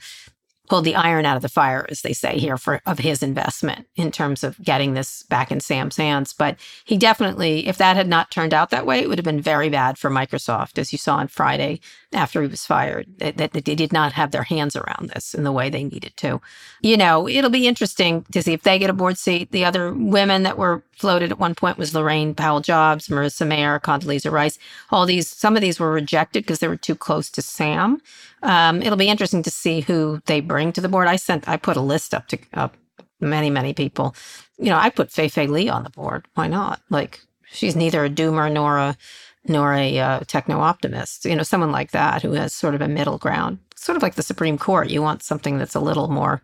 [0.70, 3.86] pulled the iron out of the fire, as they say here, for of his investment
[3.96, 6.34] in terms of getting this back in Sam's hands.
[6.34, 9.42] But he definitely, if that had not turned out that way, it would have been
[9.42, 11.82] very bad for Microsoft, as you saw on Friday
[12.14, 15.44] after he was fired, that, that they did not have their hands around this in
[15.44, 16.40] the way they needed to.
[16.82, 19.52] You know, it'll be interesting to see if they get a board seat.
[19.52, 23.80] The other women that were floated at one point was Laurene Powell Jobs, Marissa Mayer,
[23.80, 24.60] Condoleezza Rice.
[24.92, 28.02] All these, some of these were rejected because they were too close to Sam.
[28.44, 31.08] Um, it'll be interesting to see who they bring to the board.
[31.08, 32.78] I sent, I put a list up to up
[33.20, 34.16] many, many people.
[34.58, 36.26] You know, I put Fei Fei Li on the board.
[36.36, 36.82] Why not?
[36.90, 37.20] Like,
[37.52, 38.98] she's neither a doomer nor a
[39.46, 41.26] nor a uh, techno optimist.
[41.26, 44.16] You know, someone like that who has sort of a middle ground, sort of like
[44.16, 44.90] the Supreme Court.
[44.90, 46.42] You want something that's a little more.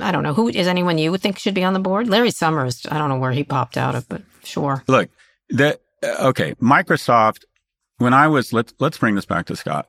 [0.00, 2.08] I don't know who is anyone you would think should be on the board.
[2.08, 2.86] Larry Summers.
[2.90, 4.84] I don't know where he popped out of, but sure.
[4.86, 5.10] Look,
[5.50, 7.44] that okay, Microsoft.
[7.98, 9.88] When I was let's let's bring this back to Scott.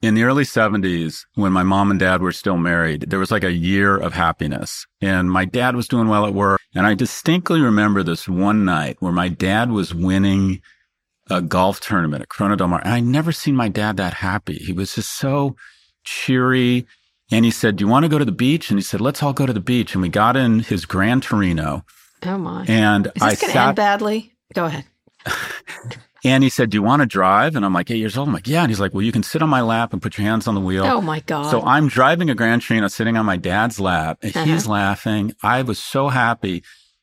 [0.00, 3.42] In the early 70s, when my mom and dad were still married, there was like
[3.42, 4.86] a year of happiness.
[5.00, 6.60] And my dad was doing well at work.
[6.72, 10.62] And I distinctly remember this one night where my dad was winning
[11.28, 12.80] a golf tournament at Corona Del Mar.
[12.84, 14.58] And I'd never seen my dad that happy.
[14.58, 15.56] He was just so
[16.04, 16.86] cheery.
[17.32, 18.70] And he said, Do you want to go to the beach?
[18.70, 19.94] And he said, Let's all go to the beach.
[19.94, 21.84] And we got in his Gran Torino.
[22.24, 22.64] Oh my.
[22.68, 24.32] And is I this going to sat end badly?
[24.54, 24.84] Go ahead.
[26.24, 27.54] and he said, Do you want to drive?
[27.56, 28.28] And I'm like, eight years old.
[28.28, 28.62] I'm like, Yeah.
[28.62, 30.54] And he's like, Well, you can sit on my lap and put your hands on
[30.54, 30.84] the wheel.
[30.84, 31.50] Oh my God.
[31.50, 34.72] So I'm driving a Gran Torino sitting on my dad's lap and he's Uh-huh.
[34.72, 35.34] laughing.
[35.42, 36.62] I was so happy.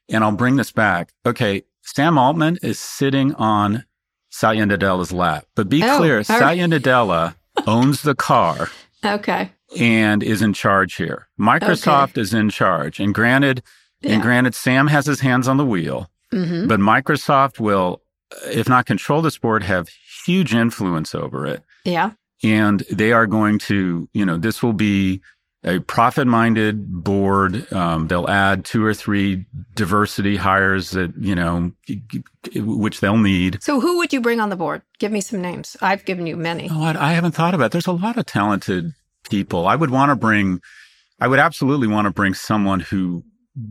[0.09, 1.13] And I'll bring this back.
[1.25, 1.63] Okay.
[1.81, 3.85] Sam Altman is sitting on
[4.29, 5.45] Satya Nadella's lap.
[5.55, 6.25] But be Oh, clear, right.
[6.25, 8.69] Satya Nadella owns the car
[9.03, 9.51] Okay.
[9.79, 11.27] and is in charge here.
[11.39, 12.99] Microsoft is in charge.
[12.99, 13.63] And granted,
[14.01, 14.13] Yeah.
[14.13, 18.01] and granted, Sam has his hands on the wheel, hmm but Microsoft will,
[18.45, 19.89] if not control this board, have
[20.25, 21.63] huge influence over it.
[21.83, 22.11] Yeah.
[22.43, 25.21] And they are going to, you know, this will be
[25.63, 27.71] a profit minded board.
[27.73, 31.71] Um, they'll add two or three diversity hires that, you know,
[32.55, 33.63] which they'll need.
[33.63, 34.83] So who would you bring on the board?
[34.99, 35.75] Give me some names.
[35.81, 36.69] I've given you many.
[36.71, 37.67] Oh, I, I haven't thought about.
[37.67, 37.71] It.
[37.71, 38.93] There's a lot of talented
[39.29, 39.67] people.
[39.67, 40.61] I would want to bring.
[41.19, 43.23] I would absolutely want to bring someone who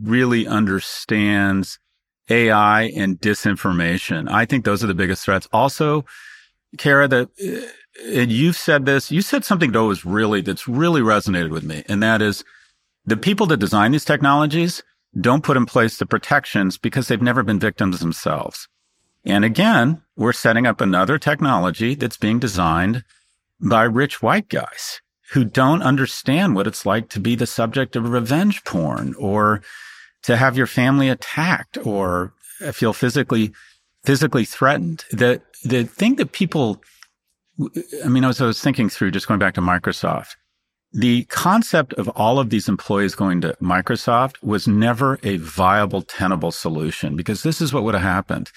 [0.02, 1.78] really understands
[2.28, 4.30] AI and disinformation.
[4.30, 5.48] I think those are the biggest threats.
[5.52, 6.04] Also,
[6.78, 7.66] Kara, that uh,
[8.02, 9.10] and you've said this.
[9.10, 12.44] You said something that was really that's really resonated with me, and that is
[13.04, 14.82] the people that design these technologies
[15.20, 18.68] don't put in place the protections because they've never been victims themselves.
[19.24, 23.04] And again, we're setting up another technology that's being designed
[23.60, 25.00] by rich white guys
[25.32, 29.62] who don't understand what it's like to be the subject of revenge porn or
[30.24, 32.32] to have your family attacked or
[32.72, 33.52] feel physically
[34.04, 35.04] physically threatened.
[35.10, 36.82] The the thing that people
[38.04, 40.36] I mean, as I was thinking through, just going back to Microsoft,
[40.92, 46.52] the concept of all of these employees going to Microsoft was never a viable, tenable
[46.52, 48.50] solution because this is what would have happened.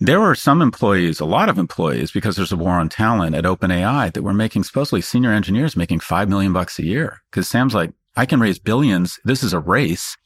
[0.00, 3.44] There were some employees, a lot of employees, because there's a war on talent at
[3.44, 7.20] OpenAI that were making supposedly senior engineers making five million bucks a year.
[7.32, 9.18] Cause Sam's like, I can raise billions.
[9.24, 10.16] This is a race.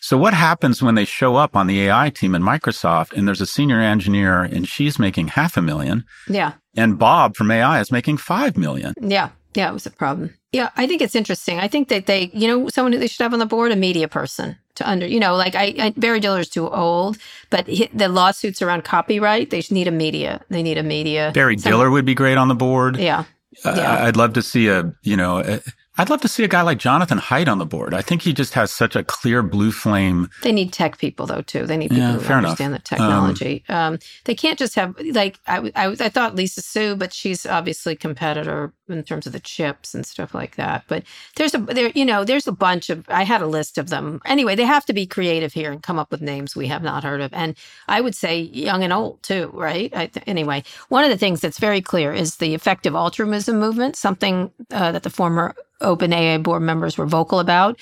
[0.00, 3.40] So what happens when they show up on the AI team in Microsoft and there's
[3.40, 6.52] a senior engineer and she's making half a million Yeah.
[6.76, 8.94] and Bob from AI is making five million?
[9.00, 9.30] Yeah.
[9.54, 9.70] Yeah.
[9.70, 10.34] It was a problem.
[10.52, 10.70] Yeah.
[10.76, 11.58] I think it's interesting.
[11.58, 14.06] I think that they, you know, someone they should have on the board, a media
[14.08, 17.18] person to under, you know, like I, I Barry Diller's too old,
[17.50, 20.44] but he, the lawsuits around copyright, they need a media.
[20.48, 21.32] They need a media.
[21.34, 22.96] Barry some- Diller would be great on the board.
[22.98, 23.24] Yeah.
[23.64, 24.04] Uh, Yeah.
[24.04, 25.60] I'd love to see a, you know, a,
[25.98, 27.92] I'd love to see a guy like Jonathan Haidt on the board.
[27.92, 30.30] I think he just has such a clear blue flame.
[30.42, 31.66] They need tech people though too.
[31.66, 32.50] They need people Yeah, who fair enough.
[32.60, 33.64] understand the technology.
[33.68, 37.96] Um, they can't just have like I, I I thought Lisa Su, but she's obviously
[37.96, 40.84] competitor in terms of the chips and stuff like that.
[40.86, 41.02] But
[41.36, 44.20] there's a there you know there's a bunch of I had a list of them.
[44.24, 47.02] Anyway, they have to be creative here and come up with names we have not
[47.02, 47.32] heard of.
[47.34, 47.56] And
[47.88, 49.92] I would say young and old too, right?
[49.96, 53.96] I th- anyway, one of the things that's very clear is the effective altruism movement,
[53.96, 57.78] something uh, that the former OpenAI board members were vocal about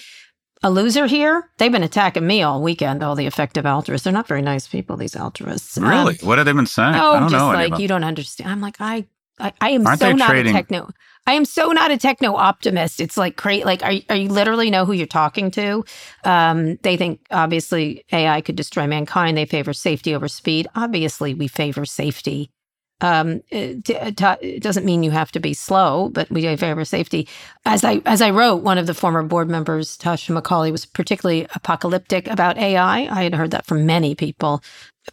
[0.63, 1.51] a loser here.
[1.59, 4.05] They've been attacking me all weekend, all the effective altruists.
[4.05, 5.77] They're not very nice people, these altruists.
[5.79, 6.17] Um, Really?
[6.23, 6.95] what have they been saying?
[6.95, 8.51] oh, I don't just like you don't understand.
[8.51, 9.07] I'm like, I
[9.39, 10.89] I, I am Aren't so not trading- a techno
[11.29, 13.01] I am so not a techno optimist.
[13.01, 13.67] It's like great.
[13.67, 15.85] Like, are, are you literally know who you're talking to?
[16.23, 19.37] Um, they think obviously AI could destroy mankind.
[19.37, 20.69] They favor safety over speed.
[20.77, 22.53] Obviously, we favor safety.
[23.01, 27.29] Um, it, it- it doesn't mean you have to be slow, but we favor safety.
[27.65, 31.47] As I as I wrote, one of the former board members, Tasha McCauley, was particularly
[31.55, 33.01] apocalyptic about AI.
[33.01, 34.63] I had heard that from many people.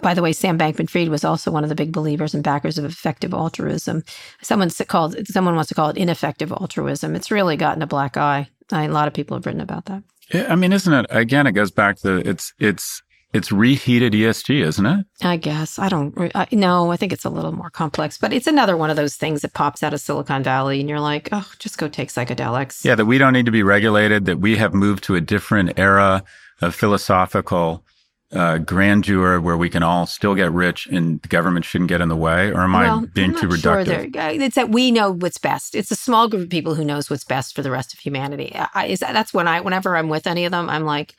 [0.01, 2.85] By the way, Sam Bankman-Fried was also one of the big believers and backers of
[2.85, 4.03] effective altruism.
[4.41, 7.15] Someone called someone wants to call it ineffective altruism.
[7.15, 8.49] It's really gotten a black eye.
[8.71, 10.03] I, a lot of people have written about that.
[10.33, 11.05] I mean, isn't it?
[11.09, 13.01] Again, it goes back to it's it's
[13.33, 15.05] it's reheated ESG, isn't it?
[15.21, 16.31] I guess I don't.
[16.35, 19.15] I, no, I think it's a little more complex, but it's another one of those
[19.15, 22.85] things that pops out of Silicon Valley, and you're like, oh, just go take psychedelics.
[22.85, 24.25] Yeah, that we don't need to be regulated.
[24.25, 26.23] That we have moved to a different era
[26.61, 27.83] of philosophical
[28.31, 32.09] uh, grandeur where we can all still get rich and the government shouldn't get in
[32.09, 32.51] the way.
[32.51, 34.13] Or am I being too sure reductive?
[34.13, 35.75] there- it's that we know what's best.
[35.75, 38.51] It's a small group of people who knows what's best for the rest of humanity.
[38.55, 41.15] I, is that, that's when I, whenever I'm with any of them, I'm like,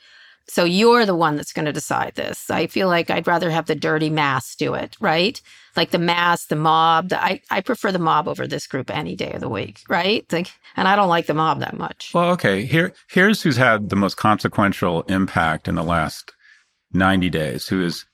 [0.47, 2.49] so you're the one that's going to decide this.
[2.49, 5.41] I feel like I'd rather have the dirty mass do it, right?
[5.75, 7.09] Like the mass, the mob.
[7.09, 10.25] The, I, I prefer the mob over this group any day of the week, right?
[10.31, 12.11] Like, and I don't like the mob that much.
[12.13, 12.63] Well, okay.
[12.65, 16.31] Here, here's who's had the most consequential impact in the last
[16.93, 18.05] 90 days, who has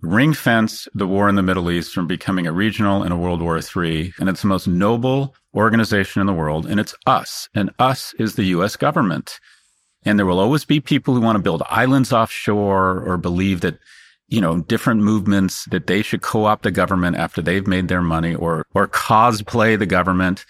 [0.00, 3.42] ring fenced the war in the Middle East from becoming a regional and a World
[3.42, 4.14] War III.
[4.18, 6.66] And it's the most noble organization in the world.
[6.66, 7.48] And it's us.
[7.54, 9.40] And us is the US government.
[10.04, 13.78] And there will always be people who want to build islands offshore or believe that,
[14.28, 18.34] you know, different movements that they should co-opt the government after they've made their money
[18.34, 20.46] or, or cosplay the government.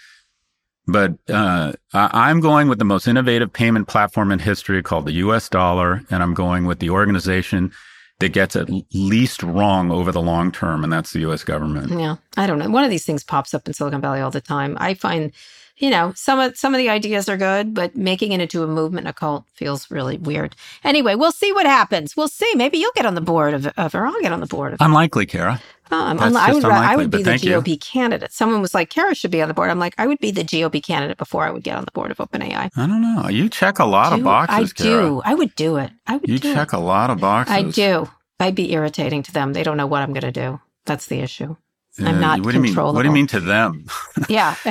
[0.87, 5.49] But uh, I'm going with the most innovative payment platform in history called the US
[5.49, 6.01] dollar.
[6.09, 7.71] And I'm going with the organization
[8.19, 10.83] that gets at least wrong over the long term.
[10.83, 11.99] And that's the US government.
[11.99, 12.69] Yeah, I don't know.
[12.69, 14.77] One of these things pops up in Silicon Valley all the time.
[14.79, 15.33] I find,
[15.81, 18.67] you know, some of some of the ideas are good, but making it into a
[18.67, 20.55] movement, a cult, feels really weird.
[20.83, 22.15] Anyway, we'll see what happens.
[22.15, 22.53] We'll see.
[22.55, 24.77] Maybe you'll get on the board of, of or I'll get on the board of.
[24.81, 25.61] Unlikely, Kara.
[25.93, 26.63] Oh, unli- I would.
[26.63, 27.51] ra- I would be the thank you.
[27.61, 28.31] GOP candidate.
[28.31, 30.43] Someone was like, "Kara should be on the board." I'm like, I would be the
[30.43, 32.69] GOP candidate before I would get on the board of OpenAI.
[32.75, 33.27] I don't know.
[33.27, 35.01] You check a lot of boxes, I Kara.
[35.01, 35.21] do.
[35.25, 35.91] I would do it.
[36.07, 36.77] I would You do check it.
[36.77, 37.53] a lot of boxes.
[37.55, 38.09] I do.
[38.39, 39.51] I'd be irritating to them.
[39.51, 40.61] They don't know what I'm going to do.
[40.85, 41.57] That's the issue.
[41.99, 42.73] Uh, I'm not what do you mean?
[42.73, 43.85] What do you mean to them?
[44.29, 44.55] Yeah.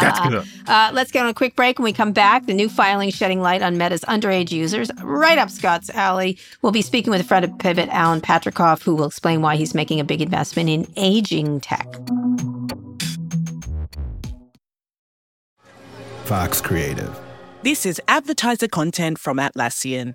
[0.00, 0.46] That's good.
[0.68, 1.78] Uh, let's get on a quick break.
[1.78, 4.90] When we come back, the new filing shedding light on Meta's underage users.
[5.02, 6.38] Right up Scott's alley.
[6.62, 9.74] We'll be speaking with a friend of Pivot, Alan Patricof, who will explain why he's
[9.74, 11.92] making a big investment in aging tech.
[16.24, 17.20] Fox Creative.
[17.62, 20.14] This is advertiser content from Atlassian.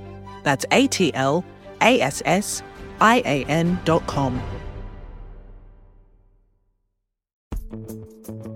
[0.43, 1.45] That's A-T-L-A-S-S-I-A-N
[3.85, 4.41] dot com.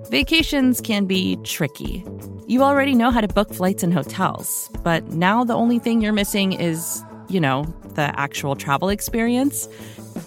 [0.10, 2.06] Vacations can be tricky.
[2.48, 6.13] You already know how to book flights and hotels, but now the only thing you're
[6.13, 7.63] missing is, you know,
[7.95, 9.67] the actual travel experience.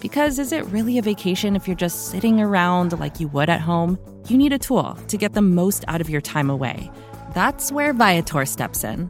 [0.01, 3.61] Because is it really a vacation if you're just sitting around like you would at
[3.61, 3.97] home?
[4.27, 6.91] You need a tool to get the most out of your time away.
[7.33, 9.09] That's where Viator steps in.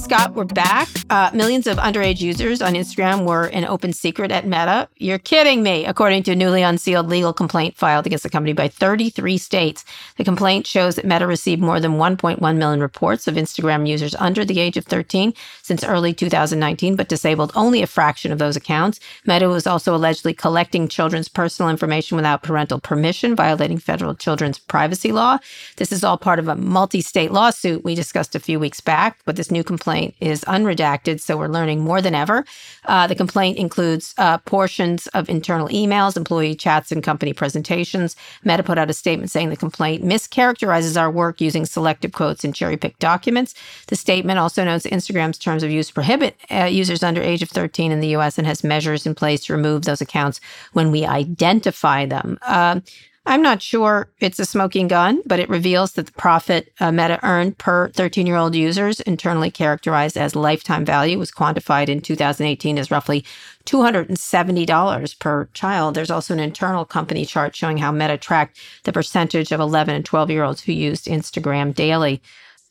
[0.00, 0.88] Scott, we're back.
[1.10, 4.88] Uh, millions of underage users on Instagram were an open secret at Meta.
[4.96, 8.68] You're kidding me, according to a newly unsealed legal complaint filed against the company by
[8.68, 9.84] 33 states.
[10.16, 14.42] The complaint shows that Meta received more than 1.1 million reports of Instagram users under
[14.42, 19.00] the age of 13 since early 2019, but disabled only a fraction of those accounts.
[19.26, 25.12] Meta was also allegedly collecting children's personal information without parental permission, violating federal children's privacy
[25.12, 25.38] law.
[25.76, 29.18] This is all part of a multi state lawsuit we discussed a few weeks back,
[29.24, 29.89] but this new complaint
[30.20, 32.44] is unredacted, so we're learning more than ever.
[32.86, 38.16] Uh, the complaint includes uh, portions of internal emails, employee chats, and company presentations.
[38.44, 42.54] Meta put out a statement saying the complaint mischaracterizes our work using selective quotes and
[42.54, 43.54] cherry picked documents.
[43.88, 47.92] The statement also notes Instagram's terms of use prohibit uh, users under age of 13
[47.92, 50.40] in the US and has measures in place to remove those accounts
[50.72, 52.38] when we identify them.
[52.42, 52.82] Um,
[53.26, 57.20] I'm not sure it's a smoking gun, but it reveals that the profit uh, Meta
[57.22, 62.78] earned per 13 year old users, internally characterized as lifetime value, was quantified in 2018
[62.78, 63.24] as roughly
[63.66, 65.94] $270 per child.
[65.94, 70.04] There's also an internal company chart showing how Meta tracked the percentage of 11 and
[70.04, 72.22] 12 year olds who used Instagram daily.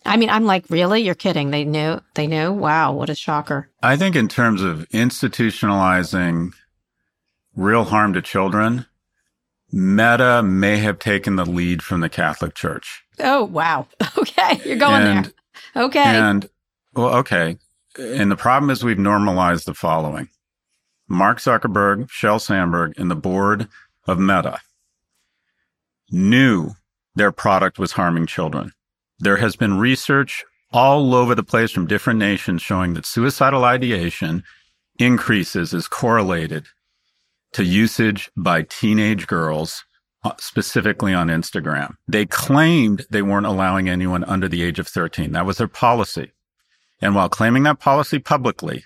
[0.05, 1.01] I mean, I'm like, really?
[1.01, 1.51] You're kidding.
[1.51, 1.99] They knew.
[2.15, 2.51] They knew?
[2.51, 3.69] Wow, what a shocker.
[3.83, 6.53] I think in terms of institutionalizing
[7.55, 8.85] real harm to children,
[9.71, 13.03] Meta may have taken the lead from the Catholic Church.
[13.19, 13.87] Oh, wow.
[14.17, 15.25] Okay, you're going And-
[15.73, 15.83] there.
[15.83, 15.99] Okay.
[16.03, 16.49] And
[16.93, 17.57] well, okay.
[17.97, 20.29] And the problem is we've normalized the following.
[21.07, 23.67] Mark Zuckerberg, Sheryl Sandberg, and the board
[24.07, 24.59] of Meta
[26.11, 26.71] knew
[27.15, 28.71] their product was harming children.
[29.19, 34.43] There has been research all over the place from different nations showing that suicidal ideation
[34.97, 36.65] increases is correlated
[37.53, 39.83] to usage by teenage girls,
[40.23, 41.95] uh, specifically on Instagram.
[42.07, 45.31] They claimed they weren't allowing anyone under the age of 13.
[45.31, 46.33] That was their policy.
[47.01, 48.85] And while claiming that policy publicly,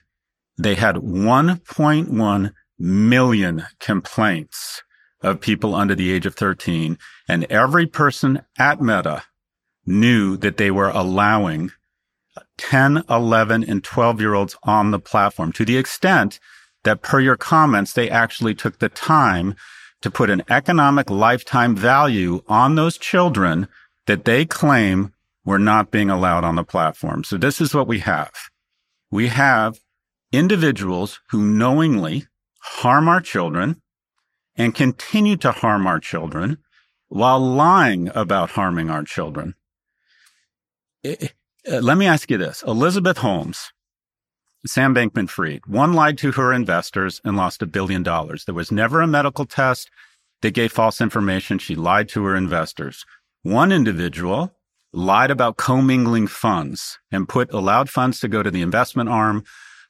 [0.57, 4.83] they had 1.1 million complaints
[5.21, 6.97] of people under the age of 13.
[7.27, 9.23] And every person at Meta
[9.85, 11.71] knew that they were allowing
[12.57, 16.39] 10, 11, and 12 year olds on the platform to the extent
[16.83, 19.55] that per your comments, they actually took the time
[20.01, 23.67] to put an economic lifetime value on those children
[24.05, 25.13] that they claim
[25.45, 27.23] were not being allowed on the platform.
[27.23, 28.31] So this is what we have.
[29.09, 29.79] We have
[30.31, 32.27] individuals who knowingly
[32.59, 33.81] harm our children
[34.55, 36.57] and continue to harm our children
[37.07, 39.53] while lying about harming our children.
[41.03, 41.15] Eh,
[41.65, 42.63] eh, let me ask you this.
[42.63, 43.71] Elizabeth Holmes,
[44.65, 48.45] Sam Bankman Fried, one lied to her investors and lost a billion dollars.
[48.45, 49.89] There was never a medical test
[50.41, 51.57] They gave false information.
[51.57, 53.05] She lied to her investors.
[53.43, 54.53] One individual
[54.93, 59.43] lied about commingling funds and put allowed funds to go to the investment arm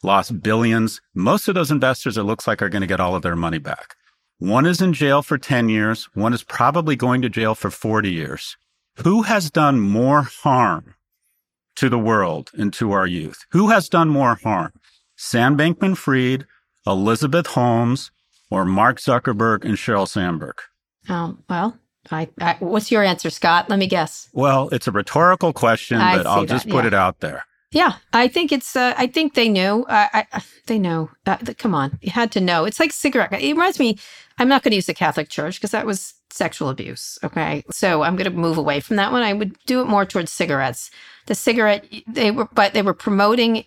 [0.04, 1.02] lost billions.
[1.14, 3.60] Most of those investors, it looks like, are going to get all of their money
[3.60, 3.96] back.
[4.40, 6.06] One is in jail for 10 years.
[6.14, 8.58] One is probably going to jail for 40 years.
[9.04, 10.96] Who has done more harm
[11.76, 13.46] to the world and to our youth?
[13.52, 14.74] Who has done more harm?
[15.16, 16.46] Sam Bankman Fried,
[16.86, 18.12] Elizabeth Holmes,
[18.50, 20.56] or Mark Zuckerberg and Sheryl Sandberg?
[21.10, 21.78] Oh, well,
[22.12, 23.70] I, I, what's your answer, Scott?
[23.70, 24.30] Let me guess.
[24.34, 26.88] Well, it's a rhetorical question, I but I'll see just that, put yeah.
[26.88, 27.46] it out there.
[27.74, 28.76] Yeah, I think it's.
[28.76, 29.86] Uh, I think they knew.
[29.90, 31.10] I, I, they know.
[31.26, 32.66] Uh, come on, you had to know.
[32.66, 33.34] It's like cigarette.
[33.34, 33.98] It reminds me.
[34.38, 37.20] I'm not going to use the Catholic Church because that was sexual abuse.
[37.24, 39.24] Okay, so I'm going to move away from that one.
[39.24, 40.92] I would do it more towards cigarettes.
[41.26, 41.86] The cigarette.
[42.08, 43.66] They were, but they were promoting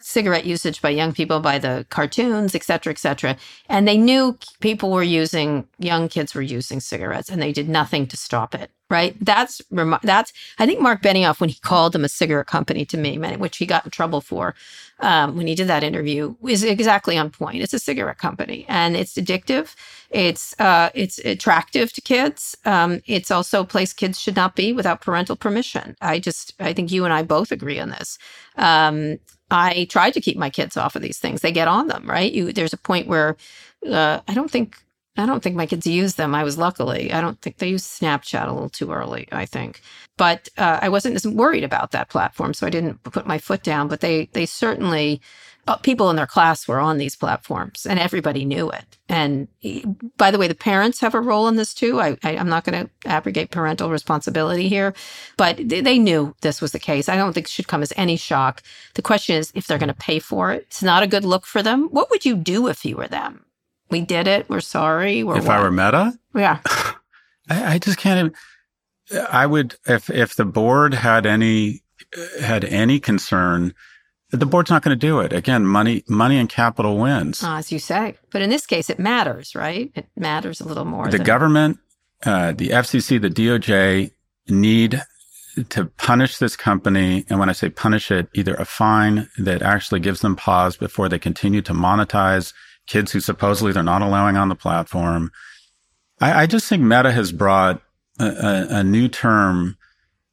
[0.00, 3.36] cigarette usage by young people by the cartoons, et cetera, et cetera.
[3.68, 8.06] And they knew people were using, young kids were using cigarettes and they did nothing
[8.08, 8.70] to stop it.
[8.92, 9.16] Right.
[9.24, 9.62] That's,
[10.02, 13.56] that's, I think Mark Benioff, when he called them a cigarette company to me, which
[13.56, 14.54] he got in trouble for
[15.00, 17.62] um, when he did that interview, is exactly on point.
[17.62, 19.74] It's a cigarette company and it's addictive.
[20.10, 22.54] It's, uh, it's attractive to kids.
[22.66, 25.96] Um, it's also a place kids should not be without parental permission.
[26.02, 28.18] I just, I think you and I both agree on this.
[28.56, 29.18] Um,
[29.50, 31.40] I try to keep my kids off of these things.
[31.40, 32.30] They get on them, right?
[32.30, 33.38] You, there's a point where
[33.90, 34.76] uh, I don't think
[35.16, 36.34] I don't think my kids use them.
[36.34, 39.28] I was luckily I don't think they use Snapchat a little too early.
[39.32, 39.82] I think,
[40.16, 43.62] but uh, I wasn't as worried about that platform, so I didn't put my foot
[43.62, 43.88] down.
[43.88, 45.20] But they they certainly
[45.68, 48.98] uh, people in their class were on these platforms, and everybody knew it.
[49.08, 49.48] And
[50.16, 52.00] by the way, the parents have a role in this too.
[52.00, 54.94] I, I I'm not going to abrogate parental responsibility here,
[55.36, 57.08] but they, they knew this was the case.
[57.10, 58.62] I don't think it should come as any shock.
[58.94, 60.62] The question is if they're going to pay for it.
[60.68, 61.88] It's not a good look for them.
[61.90, 63.44] What would you do if you were them?
[63.92, 64.48] We did it.
[64.48, 65.22] We're sorry.
[65.22, 66.60] We're if I were Meta, yeah.
[67.48, 68.32] I, I just can't.
[69.10, 71.82] Even, I would if if the board had any
[72.40, 73.74] had any concern.
[74.30, 75.34] The board's not going to do it.
[75.34, 77.42] Again, money, money and capital wins.
[77.42, 78.16] Uh, as you say.
[78.30, 79.92] But in this case, it matters, right?
[79.94, 81.06] It matters a little more.
[81.08, 81.78] the government,
[82.24, 84.10] uh, the FCC, the DOJ
[84.48, 85.02] need
[85.68, 87.26] to punish this company.
[87.28, 91.10] And when I say punish it, either a fine that actually gives them pause before
[91.10, 92.54] they continue to monetize
[92.86, 95.30] kids who supposedly they're not allowing on the platform.
[96.20, 97.82] I, I just think Meta has brought
[98.18, 99.76] a, a, a new term.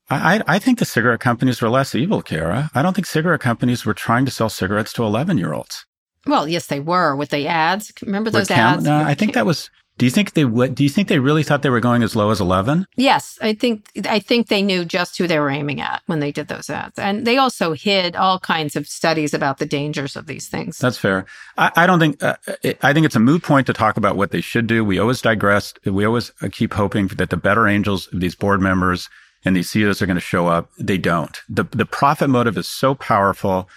[0.10, 2.72] I, I- think the cigarette companies were less evil, Kara.
[2.74, 5.86] I don't think cigarette companies were trying to sell cigarettes to 11 year olds.
[6.26, 7.93] Well, yes, they were with the ads.
[8.02, 8.84] Remember those With Cam- ads?
[8.86, 9.70] No, I think that was.
[10.00, 10.76] Do you think they would?
[10.76, 12.88] Do you think they really thought they were going as low as 11?
[12.95, 16.32] Yes, I think I think they knew just who they were aiming at when they
[16.32, 20.26] did those ads, and they also hid all kinds of studies about the dangers of
[20.26, 20.78] these things.
[20.78, 21.26] That's fair.
[21.58, 22.24] I, I don't think.
[22.24, 22.38] Uh,
[22.82, 24.86] I think it's a moot point to talk about what they should do.
[24.86, 25.74] We always digress.
[25.84, 29.10] We always uh, keep hoping that the better angels of these board members
[29.43, 30.72] and these CEOs are going to show up.
[30.80, 31.38] They don't.
[31.50, 33.68] The the profit motive is so powerful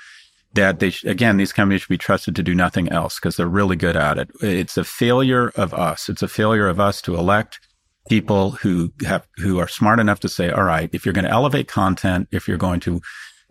[0.55, 3.47] that they sh- again these companies should be trusted to do nothing else because they're
[3.47, 4.31] really good at it.
[4.41, 6.09] It's a failure of us.
[6.09, 7.61] It's a failure of us to elect
[8.09, 11.31] people who have who are smart enough to say, all right, if you're going to
[11.31, 13.01] elevate content, if you're going to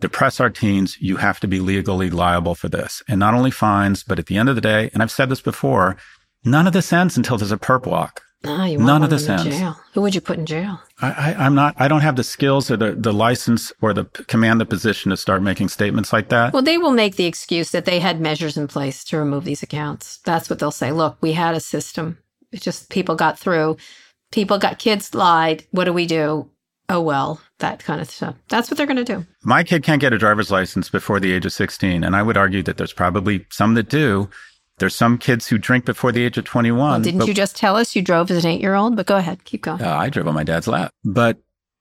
[0.00, 3.02] depress our teens, you have to be legally liable for this.
[3.08, 5.40] And not only fines, but at the end of the day, and I've said this
[5.40, 5.96] before,
[6.44, 8.22] none of this ends until there's a perp walk.
[8.44, 9.44] Ah, you None of this in ends.
[9.44, 9.76] jail.
[9.94, 10.80] Who would you put in jail?
[11.00, 14.04] I, I, I'm not, I don't have the skills or the, the license or the
[14.04, 16.52] p- command the position to start making statements like that.
[16.52, 19.62] Well, they will make the excuse that they had measures in place to remove these
[19.62, 20.18] accounts.
[20.24, 20.90] That's what they'll say.
[20.92, 22.18] Look, we had a system.
[22.50, 23.76] It's just people got through.
[24.32, 25.64] people got kids lied.
[25.70, 26.48] What do we do?
[26.88, 28.34] Oh, well, that kind of stuff.
[28.48, 29.24] That's what they're going to do.
[29.44, 32.04] My kid can't get a driver's license before the age of 16.
[32.04, 34.28] And I would argue that there's probably some that do.
[34.82, 36.76] There's some kids who drink before the age of 21.
[36.76, 38.96] Well, didn't but- you just tell us you drove as an eight year old?
[38.96, 39.80] But go ahead, keep going.
[39.80, 40.92] Uh, I drove on my dad's lap.
[41.04, 41.38] But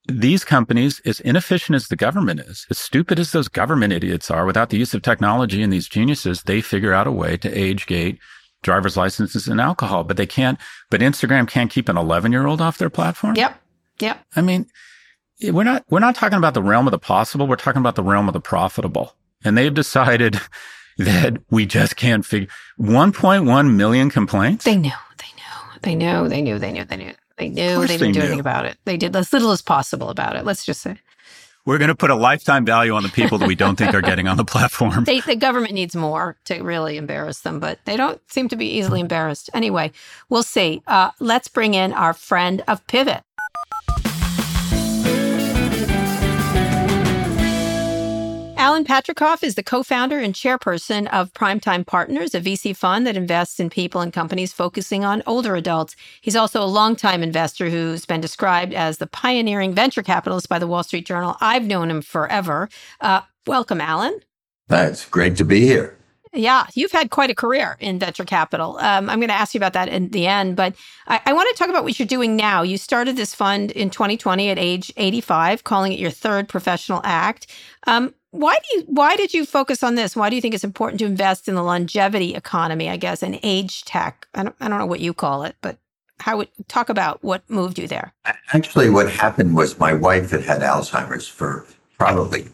[0.08, 4.46] these companies, as inefficient as the government is, as stupid as those government idiots are,
[4.46, 7.88] without the use of technology and these geniuses, they figure out a way to age
[7.88, 8.20] gate
[8.62, 10.04] driver's licenses and alcohol.
[10.04, 10.60] But they can't,
[10.92, 13.36] but Instagram can't keep an 11 year old off their platform.
[13.36, 13.60] Yep.
[14.00, 14.26] Yep.
[14.36, 14.68] I mean,
[15.42, 17.48] we're not, we're not talking about the realm of the possible.
[17.48, 19.16] We're talking about the realm of the profitable.
[19.44, 20.40] And they've decided
[21.02, 22.48] that we just can't figure
[22.80, 24.66] 1.1 million complaints.
[24.66, 24.92] They knew.
[25.18, 25.80] They knew.
[25.82, 26.30] They knew.
[26.30, 26.60] They knew.
[26.60, 26.86] They knew.
[26.86, 27.14] They knew.
[27.38, 27.80] They knew.
[27.80, 28.26] They they didn't do knew.
[28.26, 28.78] anything about it.
[28.86, 30.46] They did as little as possible about it.
[30.46, 30.98] Let's just say.
[31.66, 34.02] We're going to put a lifetime value on the people that we don't think are
[34.02, 35.04] getting on the platform.
[35.12, 38.66] They, the government needs more to really embarrass them, but they don't seem to be
[38.66, 39.50] easily embarrassed.
[39.54, 39.92] Anyway,
[40.30, 40.82] we'll see.
[40.88, 43.24] Uh, let's bring in our friend of Pivot.
[48.62, 53.60] Alan Patricof is the co-founder and chairperson of Primetime Partners, a VC fund that invests
[53.60, 55.96] in people and companies focusing on older adults.
[56.22, 60.68] He's also a longtime investor who's been described as the pioneering venture capitalist by the
[60.68, 61.38] Wall Street Journal.
[61.42, 62.70] I've known him forever.
[63.00, 64.20] Uh, welcome, Alan.
[64.68, 65.98] That's great to be here.
[66.34, 68.78] Yeah, you've had quite a career in venture capital.
[68.78, 70.76] Um, I'm going to ask you about that in the end, but
[71.08, 72.62] I, I want to talk about what you're doing now.
[72.62, 77.48] You started this fund in 2020 at age 85, calling it your third professional act.
[77.86, 78.84] Um, why do you?
[78.88, 80.16] Why did you focus on this?
[80.16, 82.88] Why do you think it's important to invest in the longevity economy?
[82.90, 84.26] I guess and age tech.
[84.34, 84.56] I don't.
[84.62, 85.80] I don't know what you call it, but
[86.22, 88.14] how would talk about what moved you there?
[88.54, 91.66] Actually, what happened was my wife had had Alzheimer's for
[91.98, 92.48] probably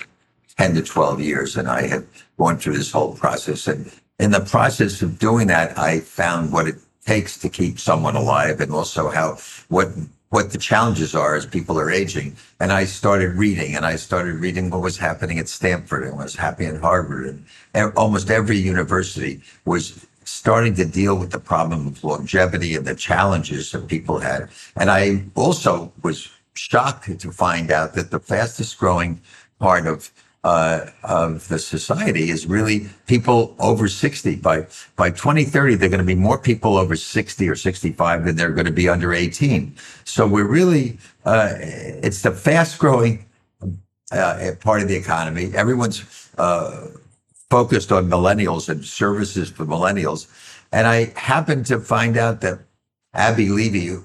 [0.57, 2.05] 10 to 12 years, and I had
[2.37, 3.67] gone through this whole process.
[3.67, 8.15] And in the process of doing that, I found what it takes to keep someone
[8.15, 9.37] alive and also how,
[9.69, 9.89] what,
[10.29, 12.35] what the challenges are as people are aging.
[12.59, 16.25] And I started reading and I started reading what was happening at Stanford and what
[16.25, 17.43] was happening at Harvard
[17.73, 22.95] and almost every university was starting to deal with the problem of longevity and the
[22.95, 24.49] challenges that people had.
[24.75, 29.21] And I also was shocked to find out that the fastest growing
[29.59, 30.11] part of
[30.47, 34.37] uh, of the society is really people over 60.
[34.37, 38.51] By by 2030, they're going to be more people over 60 or 65 than they're
[38.51, 39.75] going to be under 18.
[40.05, 43.25] So we're really uh, it's the fast growing
[44.13, 45.51] uh, part of the economy.
[45.53, 46.87] Everyone's uh,
[47.49, 50.27] focused on millennials and services for millennials.
[50.71, 52.59] And I happened to find out that
[53.13, 53.97] Abby Levy,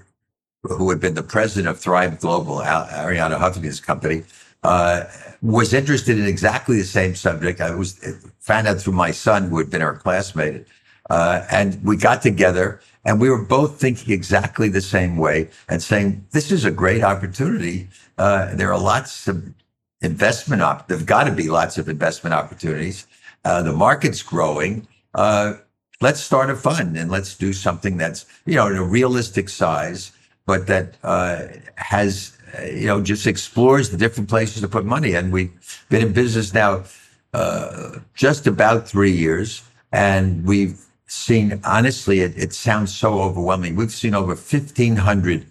[0.65, 4.25] who had been the president of Thrive Global, Al- Arianna Huffington's company,
[4.63, 5.05] uh,
[5.43, 7.61] was interested in exactly the same subject.
[7.61, 7.99] I was
[8.39, 10.67] found out through my son, who had been our classmate,
[11.11, 15.83] uh, and we got together, and we were both thinking exactly the same way, and
[15.83, 17.89] saying this is a great opportunity.
[18.19, 19.53] Uh, there are lots of
[20.01, 20.89] investment op.
[20.89, 23.07] There've got to be lots of investment opportunities.
[23.45, 24.87] Uh, the market's growing.
[25.15, 25.55] Uh,
[26.01, 30.13] let's start a fund and let's do something that's you know in a realistic size,
[30.47, 31.47] but that uh,
[31.77, 35.15] has you know just explores the different places to put money.
[35.15, 35.53] And we've
[35.89, 36.85] been in business now
[37.33, 43.77] uh, just about three years, and we've seen honestly, it, it sounds so overwhelming.
[43.77, 45.47] We've seen over fifteen hundred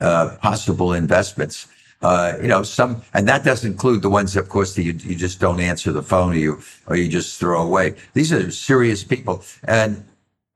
[0.00, 1.68] uh, possible investments.
[2.00, 5.16] Uh, you know, some, and that doesn't include the ones, of course, that you, you
[5.16, 7.92] just don't answer the phone or you, or you just throw away.
[8.14, 9.42] These are serious people.
[9.64, 10.04] And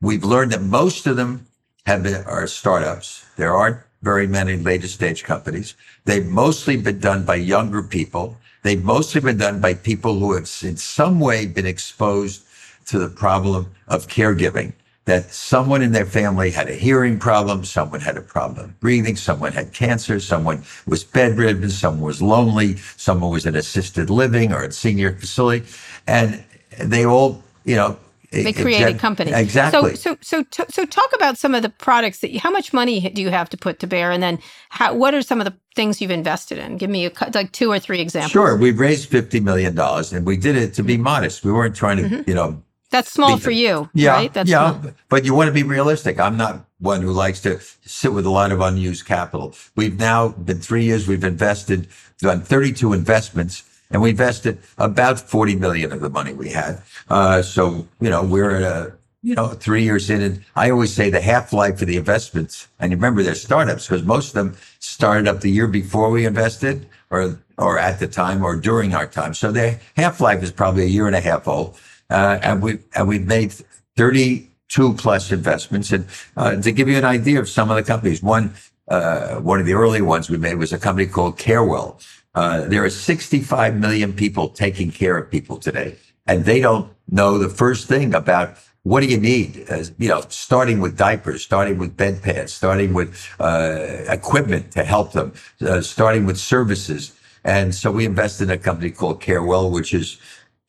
[0.00, 1.48] we've learned that most of them
[1.84, 3.26] have been, are startups.
[3.34, 5.74] There aren't very many later stage companies.
[6.05, 8.36] They've mostly been done by younger people.
[8.62, 12.42] They've mostly been done by people who have in some way been exposed
[12.86, 14.72] to the problem of caregiving
[15.05, 19.53] that someone in their family had a hearing problem, someone had a problem breathing, someone
[19.53, 24.72] had cancer, someone was bedridden, someone was lonely, someone was in assisted living or at
[24.72, 25.66] senior facility,
[26.07, 26.44] and
[26.78, 27.96] they all, you know,
[28.32, 29.34] They created companies.
[29.34, 29.94] Exactly.
[29.96, 32.30] So, so, so, so, talk about some of the products that.
[32.30, 34.38] You, how much money do you have to put to bear, and then
[34.70, 34.94] how?
[34.94, 36.78] What are some of the things you've invested in?
[36.78, 38.32] Give me a, like two or three examples.
[38.32, 41.44] Sure, we've raised fifty million dollars, and we did it to be modest.
[41.44, 42.28] We weren't trying to, mm-hmm.
[42.30, 44.32] you know, That's small Be- for you, Yeah, right?
[44.32, 44.92] That's yeah, small.
[45.08, 46.18] but you want to be realistic.
[46.18, 49.54] I'm not one who likes to sit with a lot of unused capital.
[49.76, 51.06] We've now been three years.
[51.06, 53.62] We've invested, done 32 investments,
[53.93, 56.82] and we invested about 40 million of the money we had.
[57.09, 60.93] Uh, so you know we're at a you know three years in, and I always
[60.93, 62.68] say the half life of the investments.
[62.80, 66.88] And remember, they're startups because most of them started up the year before we invested,
[67.11, 69.34] or or at the time, or during our time.
[69.34, 71.78] So their half life is probably a year and a half old
[72.12, 73.55] uh, and we and we've made
[73.97, 75.93] 32 plus investments.
[75.93, 78.55] And uh, to give you an idea of some of the companies, one
[78.88, 81.99] uh, one of the early ones we made was a company called Carewell.
[82.34, 87.38] Uh, there are 65 million people taking care of people today, and they don't know
[87.38, 89.64] the first thing about what do you need?
[89.70, 94.82] Uh, you know, starting with diapers, starting with bed pads, starting with uh, equipment to
[94.82, 97.12] help them, uh, starting with services.
[97.44, 100.18] And so we invested in a company called Carewell, which is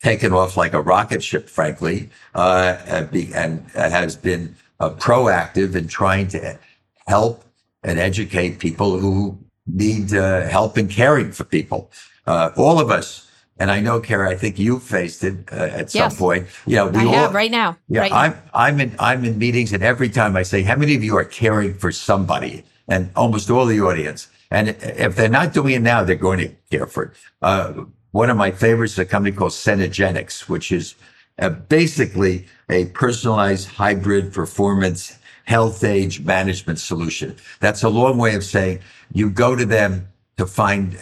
[0.01, 5.76] taken off like a rocket ship, frankly, uh, and, be, and has been uh, proactive
[5.76, 6.59] in trying to
[7.07, 7.45] help
[7.84, 11.91] and educate people who need uh, help in caring for people.
[12.28, 13.24] all of us
[13.59, 15.93] and I know, Kara, I think you faced it uh, at yes.
[15.93, 16.47] some point.
[16.66, 17.78] You know, we I all, have right now.
[17.88, 18.41] Yeah, right I'm now.
[18.53, 21.26] I'm in I'm in meetings, and every time I say, "How many of you are
[21.26, 26.03] caring for somebody?" and almost all the audience, and if they're not doing it now,
[26.03, 27.11] they're going to care for it.
[27.41, 30.95] Uh, one of my favorites is a company called Cenegenics, which is
[31.39, 37.36] uh, basically a personalized hybrid performance health age management solution.
[37.60, 38.80] That's a long way of saying
[39.12, 40.98] you go to them to find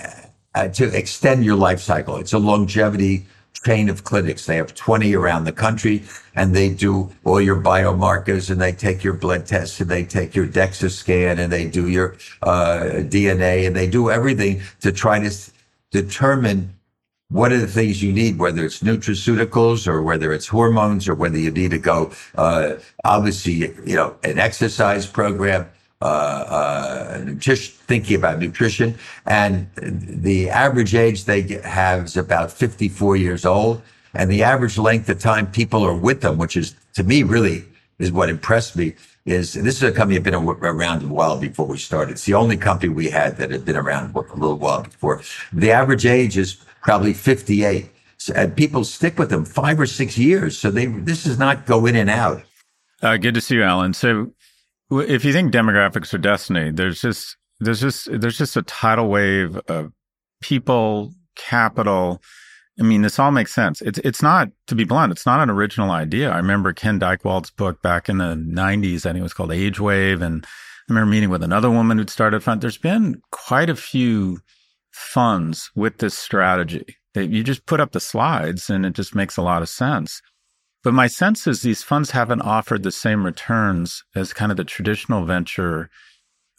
[0.54, 2.18] uh, to extend your life cycle.
[2.18, 3.26] It's a longevity
[3.64, 4.46] chain of clinics.
[4.46, 6.04] They have 20 around the country
[6.36, 10.36] and they do all your biomarkers and they take your blood tests and they take
[10.36, 15.20] your DEXA scan and they do your uh, DNA and they do everything to try
[15.20, 15.52] to
[15.92, 16.74] determine
[17.32, 21.38] what are the things you need, whether it's nutraceuticals or whether it's hormones or whether
[21.38, 22.76] you need to go, uh,
[23.06, 23.54] obviously,
[23.86, 25.70] you know, an exercise program
[26.02, 28.98] uh, uh, thinking about nutrition.
[29.26, 33.82] And the average age they have is about 54 years old.
[34.14, 37.64] And the average length of time people are with them, which is to me really
[37.98, 38.96] is what impressed me.
[39.24, 42.14] Is this is a company that had been around a while before we started.
[42.14, 45.22] It's the only company we had that had been around a little while before.
[45.54, 47.90] The average age is probably 58.
[48.36, 50.58] And people stick with them five or six years.
[50.58, 52.44] So they this is not go in and out.
[53.02, 53.94] Uh, good to see you, Alan.
[53.94, 54.32] So
[54.92, 59.58] if you think demographics are destiny, there's just there's just there's just a tidal wave
[59.68, 59.92] of
[60.42, 62.22] people, capital.
[62.80, 63.82] I mean, this all makes sense.
[63.82, 65.12] It's it's not to be blunt.
[65.12, 66.30] It's not an original idea.
[66.30, 69.06] I remember Ken Dychtwald's book back in the '90s.
[69.06, 72.10] I think it was called Age Wave, and I remember meeting with another woman who'd
[72.10, 72.62] started fund.
[72.62, 74.40] There's been quite a few
[75.02, 76.98] funds with this strategy.
[77.16, 80.22] You just put up the slides, and it just makes a lot of sense.
[80.84, 84.64] But my sense is these funds haven't offered the same returns as kind of the
[84.64, 85.90] traditional venture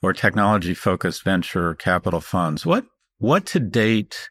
[0.03, 2.67] or technology focused venture capital funds.
[2.67, 2.85] What
[3.19, 4.29] what to date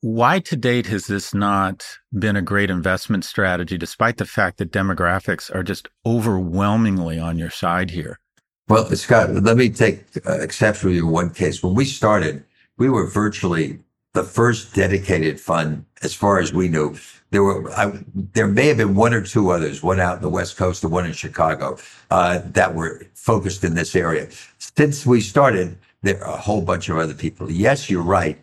[0.00, 1.84] why to date has this not
[2.16, 7.50] been a great investment strategy despite the fact that demographics are just overwhelmingly on your
[7.50, 8.20] side here?
[8.68, 11.62] Well, Scott, let me take uh, exception with one case.
[11.62, 12.44] When we started,
[12.78, 13.80] we were virtually
[14.14, 16.96] the first dedicated fund, as far as we knew,
[17.30, 20.30] there were I, there may have been one or two others, one out in the
[20.30, 21.76] West Coast and one in Chicago,
[22.10, 24.28] uh, that were focused in this area.
[24.58, 27.50] Since we started, there are a whole bunch of other people.
[27.50, 28.38] Yes, you're right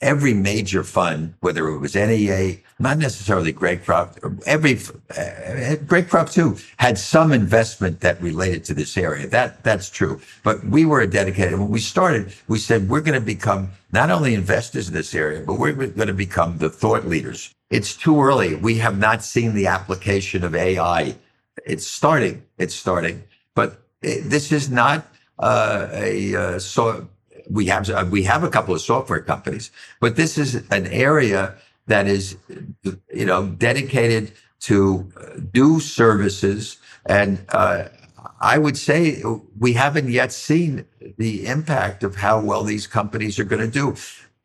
[0.00, 6.98] every major fund, whether it was NEA, not necessarily Greycroft, every uh, Greycroft too had
[6.98, 9.26] some investment that related to this area.
[9.26, 10.20] That that's true.
[10.42, 11.58] But we were dedicated.
[11.58, 15.42] When we started, we said we're going to become not only investors in this area,
[15.46, 17.54] but we're going to become the thought leaders.
[17.70, 18.54] It's too early.
[18.54, 21.16] We have not seen the application of AI.
[21.64, 22.44] It's starting.
[22.58, 23.24] It's starting.
[23.54, 25.06] But it, this is not
[25.38, 27.08] uh, a uh, so
[27.50, 29.70] we have uh, we have a couple of software companies,
[30.00, 32.36] but this is an area that is
[33.12, 35.10] you know dedicated to
[35.54, 37.84] new services, and uh,
[38.40, 39.22] I would say
[39.58, 40.86] we haven't yet seen
[41.18, 43.96] the impact of how well these companies are going to do.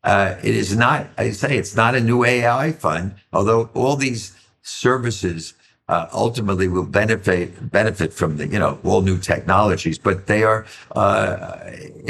[0.04, 4.36] Uh, it is not, I say, it's not a new AI fund, although all these
[4.62, 5.54] services
[5.92, 9.98] uh, ultimately will benefit benefit from the you know all new technologies.
[9.98, 11.58] But they are uh,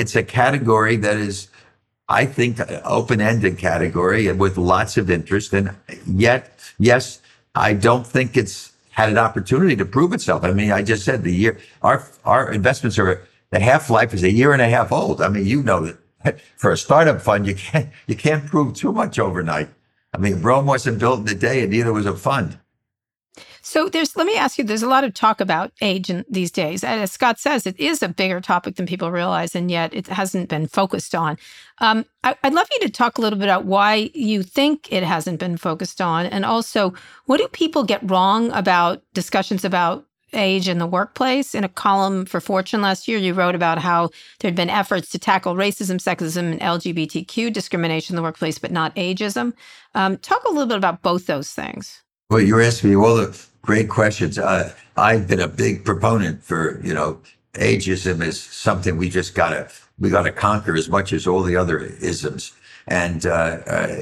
[0.01, 1.49] it's a category that is,
[2.09, 5.53] I think, open ended category and with lots of interest.
[5.53, 5.75] And
[6.07, 6.41] yet,
[6.79, 7.21] yes,
[7.57, 10.45] I don't think it's had an opportunity to prove itself.
[10.45, 14.23] I mean, I just said the year our our investments are the half life is
[14.23, 15.21] a year and a half old.
[15.21, 18.93] I mean, you know that for a startup fund, you can't you can't prove too
[18.93, 19.71] much overnight.
[20.15, 22.59] I mean, Rome wasn't built in a day, and neither was a fund.
[23.65, 26.51] So there's let me ask you, there's a lot of talk about age in these
[26.51, 26.83] days.
[26.83, 30.09] And as Scott says, it is a bigger topic than people realize, and yet it
[30.09, 31.39] hasn't been focused on.
[31.79, 35.05] Um, I, would love you to talk a little bit about why you think it
[35.05, 36.93] hasn't been focused on, and also
[37.27, 41.55] what do people get wrong about discussions about age in the workplace.
[41.55, 44.09] In a column for Fortune last year, you wrote about how
[44.41, 48.73] there had been efforts to tackle racism, sexism, and LGBTQ discrimination in the workplace, but
[48.73, 49.53] not ageism.
[49.95, 52.03] Um, talk a little bit about both those things.
[52.31, 54.39] Well, you're asking me all the great questions.
[54.39, 57.21] Uh, I've been a big proponent for, you know,
[57.55, 61.79] ageism is something we just gotta we gotta conquer as much as all the other
[61.79, 62.53] isms.
[62.89, 63.97] And uh, uh,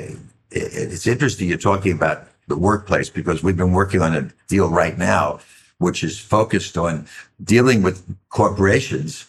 [0.50, 4.70] it, it's interesting you're talking about the workplace because we've been working on a deal
[4.70, 5.40] right now,
[5.78, 7.06] which is focused on
[7.44, 9.26] dealing with corporations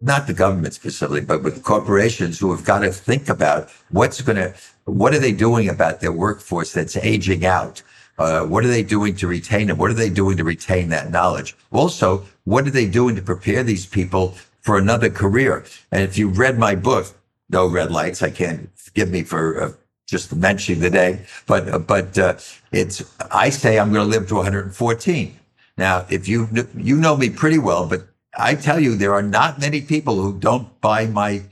[0.00, 4.36] not the government specifically, but with corporations who have got to think about what's going
[4.36, 4.54] to,
[4.84, 7.82] what are they doing about their workforce that's aging out?
[8.18, 9.76] Uh, what are they doing to retain it?
[9.76, 11.54] What are they doing to retain that knowledge?
[11.70, 15.64] Also, what are they doing to prepare these people for another career?
[15.92, 17.14] And if you read my book,
[17.50, 19.72] No Red Lights, I can't forgive me for uh,
[20.06, 22.34] just mentioning the day, but uh, but uh,
[22.72, 25.38] it's I say I'm going to live to 114.
[25.76, 28.06] Now, if you you know me pretty well, but
[28.38, 31.42] I tell you, there are not many people who don't buy my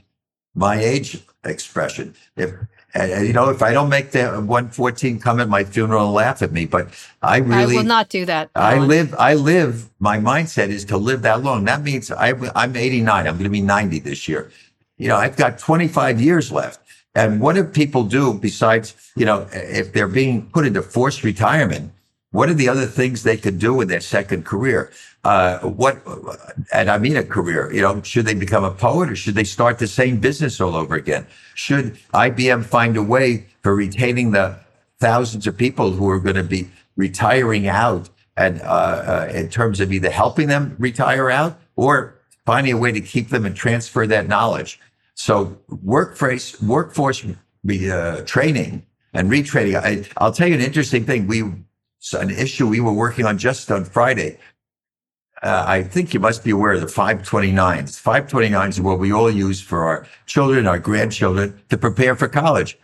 [0.55, 2.15] my age expression.
[2.35, 2.53] If
[2.95, 6.51] you know, if I don't make the 114 come at my funeral and laugh at
[6.51, 6.87] me, but
[7.21, 8.49] I really I will not do that.
[8.55, 11.65] I live, I live, my mindset is to live that long.
[11.65, 13.27] That means I, I'm 89.
[13.27, 14.49] I'm going to be 90 this year.
[14.97, 16.79] You know, I've got 25 years left.
[17.15, 21.91] And what do people do besides, you know, if they're being put into forced retirement,
[22.31, 24.91] what are the other things they could do in their second career?
[25.25, 26.03] Uh, what,
[26.71, 29.43] and I mean a career, you know, should they become a poet or should they
[29.43, 31.25] start the same business all over again?
[31.55, 34.59] Should IBM find a way for retaining the
[34.99, 38.07] thousands of people who are going to be retiring out
[38.37, 42.91] and, uh, uh, in terms of either helping them retire out or finding a way
[42.91, 44.79] to keep them and transfer that knowledge?
[45.15, 49.75] So workforce, workforce, uh, training and retraining.
[49.75, 51.25] I, I'll tell you an interesting thing.
[51.25, 51.41] We,
[52.13, 54.37] an issue we were working on just on Friday
[55.45, 58.01] uh, I think you must be aware of the 529s.
[58.01, 62.79] 529s is what we all use for our children, our grandchildren to prepare for college.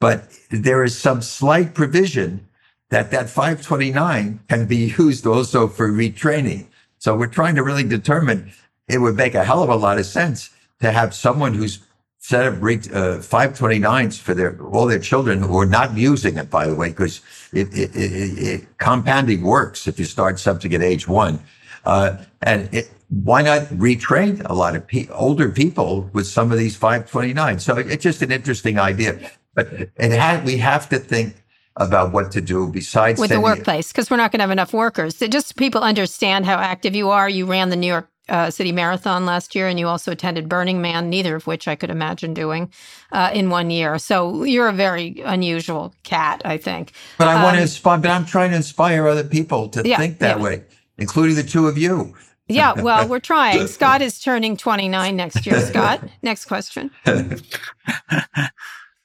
[0.00, 2.48] But there is some slight provision
[2.88, 6.66] that that 529 can be used also for retraining.
[6.98, 8.52] So we're trying to really determine
[8.88, 10.50] it would make a hell of a lot of sense
[10.80, 11.78] to have someone who's
[12.18, 16.66] set up uh, 529s for their all their children who are not using it, by
[16.66, 17.20] the way, because
[17.52, 21.38] it, it, it, compounding works if you start something at age one.
[21.84, 26.58] Uh, and it, why not retrain a lot of pe- older people with some of
[26.58, 27.58] these 529?
[27.58, 29.30] So it's just an interesting idea.
[29.54, 31.34] But it had, we have to think
[31.76, 34.72] about what to do besides with the workplace because we're not going to have enough
[34.72, 35.18] workers.
[35.18, 37.28] Just people understand how active you are.
[37.28, 40.80] You ran the New York uh, City Marathon last year, and you also attended Burning
[40.80, 42.72] Man, neither of which I could imagine doing
[43.10, 43.98] uh, in one year.
[43.98, 46.92] So you're a very unusual cat, I think.
[47.18, 47.98] But I um, want to inspire.
[47.98, 50.42] But I'm trying to inspire other people to yeah, think that yeah.
[50.42, 50.62] way
[51.00, 52.14] including the two of you.
[52.46, 53.66] Yeah, well, we're trying.
[53.66, 55.60] Scott is turning 29 next year.
[55.66, 56.90] Scott, next question.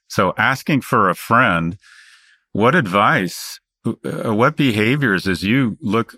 [0.08, 1.78] so, asking for a friend,
[2.52, 6.16] what advice, uh, what behaviors as you look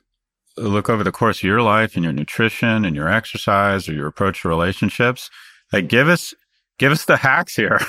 [0.57, 4.07] look over the course of your life and your nutrition and your exercise or your
[4.07, 5.29] approach to relationships,
[5.71, 6.33] like give us
[6.79, 7.79] give us the hacks here.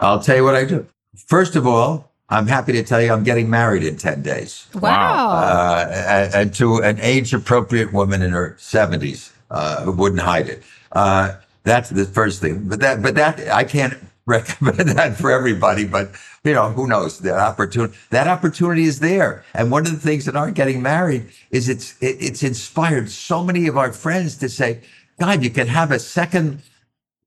[0.00, 0.86] I'll tell you what I do.
[1.26, 4.66] First of all, I'm happy to tell you I'm getting married in 10 days.
[4.74, 5.30] Wow.
[5.30, 10.48] Uh, and, and, to an age appropriate woman in her 70s uh, who wouldn't hide
[10.48, 10.62] it.
[10.92, 12.68] Uh, that's the first thing.
[12.68, 13.94] But that, but that, I can't
[14.26, 16.12] recommend that for everybody, but
[16.44, 19.44] you know, who knows that opportunity, that opportunity is there.
[19.54, 23.44] And one of the things that aren't getting married is it's, it, it's inspired so
[23.44, 24.80] many of our friends to say,
[25.20, 26.62] God, you can have a second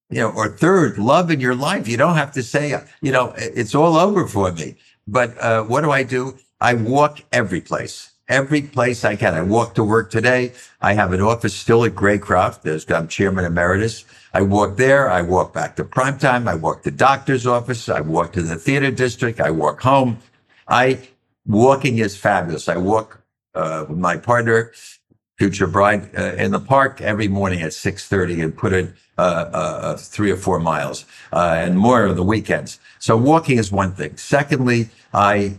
[0.10, 1.88] you know, or third love in your life.
[1.88, 4.76] You don't have to say, you know, it's all over for me.
[5.08, 6.38] But uh, what do I do?
[6.60, 9.34] I walk every place, every place I can.
[9.34, 10.54] I walk to work today.
[10.82, 12.64] I have an office still at Greycroft.
[12.64, 14.06] There's, I'm chairman emeritus.
[14.34, 15.10] I walk there.
[15.10, 16.48] I walk back to primetime.
[16.48, 17.88] I walk to doctor's office.
[17.90, 19.40] I walk to the theater district.
[19.40, 20.18] I walk home.
[20.68, 21.08] I
[21.46, 22.68] walking is fabulous.
[22.68, 23.22] I walk
[23.56, 24.74] uh, with my partner
[25.38, 29.58] future bride uh, in the park every morning at 6.30 and put in uh, uh,
[29.58, 32.80] uh, three or four miles uh, and more on the weekends.
[33.00, 34.18] So walking is one thing.
[34.18, 35.58] Secondly, I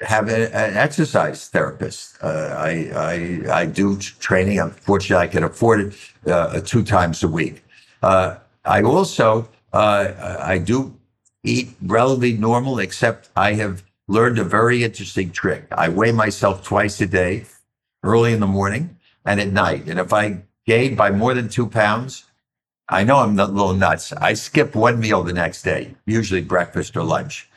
[0.00, 2.16] have a, an exercise therapist.
[2.22, 4.58] Uh, I, I, I do training.
[4.58, 5.94] Unfortunately, I can afford it
[6.26, 7.62] uh, two times a week.
[8.02, 10.96] Uh, I also, uh, I do
[11.44, 15.66] eat relatively normal, except I have learned a very interesting trick.
[15.70, 17.44] I weigh myself twice a day,
[18.02, 19.86] early in the morning and at night.
[19.86, 22.24] And if I gain by more than two pounds,
[22.88, 24.12] I know I'm a little nuts.
[24.12, 27.48] I skip one meal the next day, usually breakfast or lunch.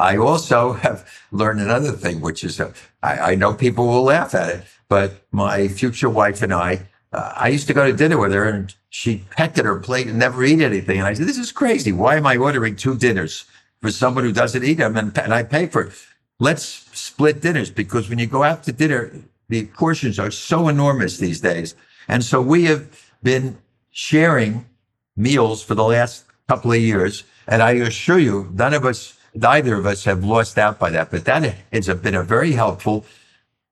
[0.00, 2.72] I also have learned another thing, which is uh,
[3.02, 7.32] I, I, know people will laugh at it, but my future wife and I, uh,
[7.36, 10.18] I used to go to dinner with her and she pecked at her plate and
[10.18, 10.98] never eat anything.
[10.98, 11.92] And I said, this is crazy.
[11.92, 13.44] Why am I ordering two dinners
[13.80, 15.92] for someone who doesn't eat them and, and I pay for it?
[16.38, 19.12] Let's split dinners because when you go out to dinner,
[19.48, 21.74] the portions are so enormous these days.
[22.08, 22.88] And so we have
[23.22, 23.58] been
[23.90, 24.64] sharing
[25.16, 27.24] meals for the last couple of years.
[27.46, 31.10] And I assure you, none of us, neither of us have lost out by that.
[31.10, 33.04] But that has been a very helpful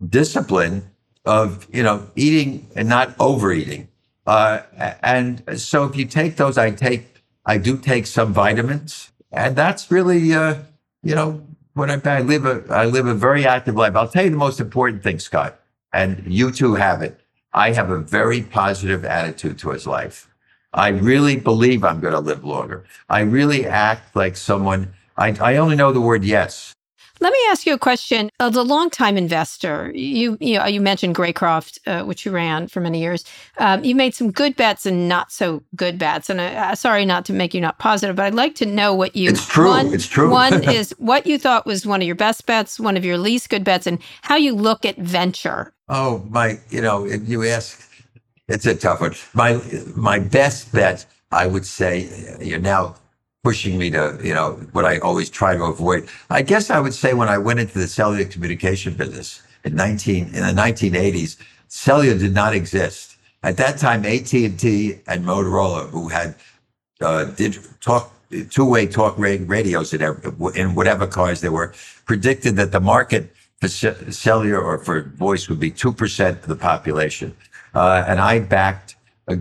[0.06, 0.90] discipline
[1.24, 3.88] of, you know, eating and not overeating.
[4.26, 4.60] Uh,
[5.02, 9.90] and so if you take those, I take, I do take some vitamins and that's
[9.90, 10.56] really, uh,
[11.02, 11.42] you know,
[11.74, 13.94] what I, I live a, I live a very active life.
[13.94, 15.60] I'll tell you the most important thing, Scott,
[15.92, 17.20] and you too have it.
[17.52, 20.28] I have a very positive attitude towards life.
[20.72, 22.84] I really believe I'm going to live longer.
[23.08, 26.72] I really act like someone, I, I only know the word yes.
[27.20, 28.30] Let me ask you a question.
[28.38, 32.80] As a longtime investor, you you, know, you mentioned Greycroft, uh, which you ran for
[32.80, 33.24] many years.
[33.58, 36.30] Um, you made some good bets and not so good bets.
[36.30, 39.16] And uh, sorry not to make you not positive, but I'd like to know what
[39.16, 39.30] you.
[39.30, 39.66] It's true.
[39.66, 40.30] One, it's true.
[40.30, 43.50] one is what you thought was one of your best bets, one of your least
[43.50, 45.72] good bets, and how you look at venture.
[45.88, 46.60] Oh my!
[46.70, 47.90] You know, if you ask,
[48.46, 49.14] it's a tough one.
[49.34, 49.60] My
[49.96, 52.94] my best bet, I would say, you're now
[53.44, 56.08] pushing me to, you know, what I always try to avoid.
[56.30, 60.26] I guess I would say when I went into the cellular communication business in 19,
[60.26, 61.36] in the 1980s,
[61.68, 63.16] cellular did not exist.
[63.42, 66.34] At that time, AT&T and Motorola, who had
[67.00, 68.12] uh, did talk
[68.50, 70.02] two-way talk radios in,
[70.54, 71.72] in whatever cars there were,
[72.04, 77.36] predicted that the market for cellular or for voice would be 2% of the population.
[77.74, 78.96] Uh, and I backed
[79.28, 79.38] a,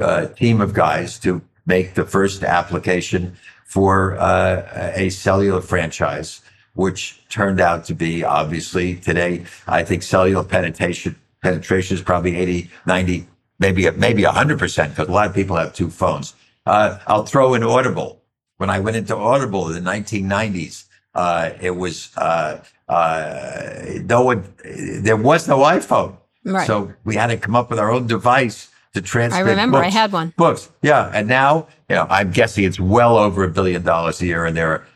[0.00, 6.42] a team of guys to make the first application for uh, a cellular franchise,
[6.74, 12.68] which turned out to be obviously today, I think cellular penetration, penetration is probably 80,
[12.86, 13.26] 90,
[13.60, 16.34] maybe, maybe 100% because a lot of people have two phones.
[16.66, 18.20] Uh, I'll throw in Audible.
[18.56, 24.52] When I went into Audible in the 1990s, uh, it was, uh, uh, no one,
[24.64, 26.16] there was no iPhone.
[26.44, 26.66] Right.
[26.66, 29.28] So we had to come up with our own device to.
[29.32, 29.86] I remember books.
[29.86, 30.32] I had one.
[30.36, 31.10] Books, yeah.
[31.14, 34.56] And now, you know, I'm guessing it's well over a billion dollars a year, and
[34.56, 34.86] there are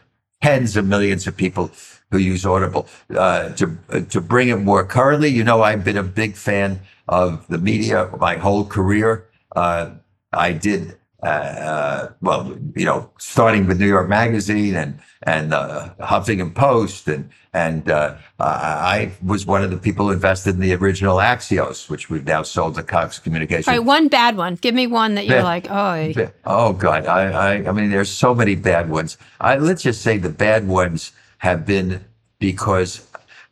[0.42, 1.70] tens of millions of people
[2.10, 2.88] who use Audible.
[3.14, 6.80] Uh, to uh, to bring it more currently, you know, I've been a big fan
[7.08, 9.26] of the media my whole career.
[9.54, 9.90] Uh,
[10.32, 15.88] I did uh, uh, well, you know, starting with New York Magazine and and uh,
[16.00, 20.74] Huffington Post, and and uh, I was one of the people who invested in the
[20.74, 23.68] original Axios, which we've now sold to Cox Communications.
[23.68, 24.56] All right, one bad one.
[24.56, 28.10] Give me one that you're bad, like, oh, oh God, I, I I mean, there's
[28.10, 29.16] so many bad ones.
[29.40, 32.04] I let's just say the bad ones have been
[32.38, 33.06] because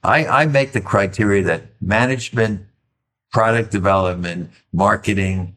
[0.05, 2.66] I I make the criteria that management,
[3.33, 5.57] product development, marketing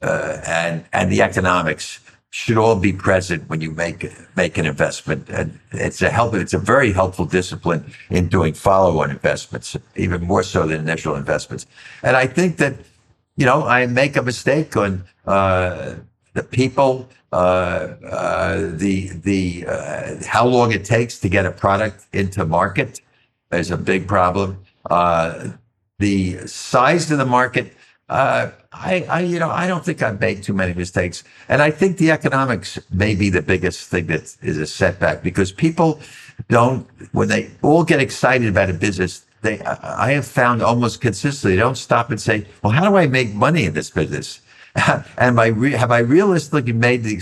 [0.00, 2.00] uh, and and the economics
[2.36, 4.00] should all be present when you make
[4.36, 5.26] make an investment.
[5.30, 6.34] And it's a help.
[6.34, 11.64] It's a very helpful discipline in doing follow-on investments, even more so than initial investments.
[12.02, 12.74] And I think that
[13.36, 14.90] you know I make a mistake on
[15.26, 15.94] uh,
[16.34, 18.96] the people, uh, uh the
[19.28, 23.00] the uh, how long it takes to get a product into market
[23.50, 24.58] is a big problem.
[24.90, 25.52] Uh,
[25.98, 27.72] the size of the market
[28.10, 31.24] uh, I, I, you know, I don't think I've made too many mistakes.
[31.48, 35.50] And I think the economics may be the biggest thing that is a setback because
[35.52, 36.00] people
[36.48, 41.56] don't, when they all get excited about a business, they, I have found almost consistently,
[41.56, 44.40] they don't stop and say, well, how do I make money in this business?
[45.18, 47.16] and I re- have I realistically made the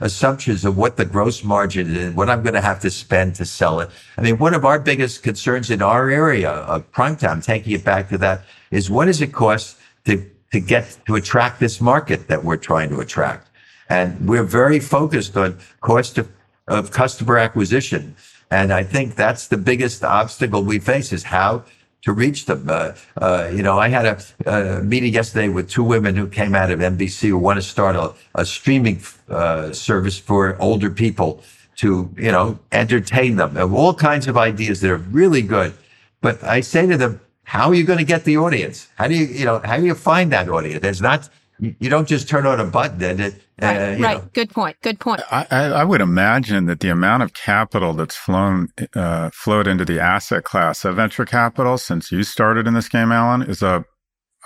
[0.00, 3.44] assumptions of what the gross margin is, what I'm going to have to spend to
[3.44, 3.90] sell it?
[4.18, 8.08] I mean, one of our biggest concerns in our area of primetime, taking it back
[8.08, 9.76] to that, is what does it cost
[10.06, 13.48] to, to get to attract this market that we're trying to attract.
[13.88, 16.28] And we're very focused on cost of,
[16.68, 18.14] of customer acquisition.
[18.50, 21.64] And I think that's the biggest obstacle we face is how
[22.02, 22.68] to reach them.
[22.68, 26.54] Uh, uh, you know, I had a, a, meeting yesterday with two women who came
[26.54, 31.42] out of NBC who want to start a, a streaming uh, service for older people
[31.76, 33.56] to, you know, entertain them.
[33.56, 35.72] Have all kinds of ideas that are really good.
[36.20, 38.88] But I say to them, how are you going to get the audience?
[38.96, 40.80] How do you, you know, how do you find that audience?
[40.80, 41.28] There's not,
[41.58, 44.18] you don't just turn on a button and it, uh, right, right.
[44.18, 44.28] Know.
[44.32, 44.76] Good point.
[44.82, 45.20] Good point.
[45.30, 50.00] I, I, would imagine that the amount of capital that's flown, uh, flowed into the
[50.00, 53.84] asset class of venture capital since you started in this game, Alan, is a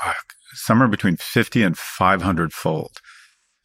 [0.05, 0.13] uh,
[0.53, 2.99] somewhere between 50 and 500 fold.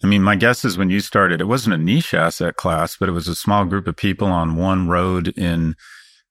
[0.04, 3.10] I mean, my guess is when you started, it wasn't a niche asset class, but
[3.10, 5.76] it was a small group of people on one road in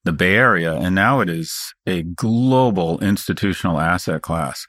[0.03, 4.65] the Bay Area, and now it is a global institutional asset class.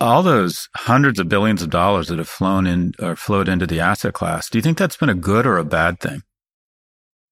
[0.00, 3.80] All those hundreds of billions of dollars that have flown in or flowed into the
[3.80, 6.22] asset class, do you think that's been a good or a bad thing?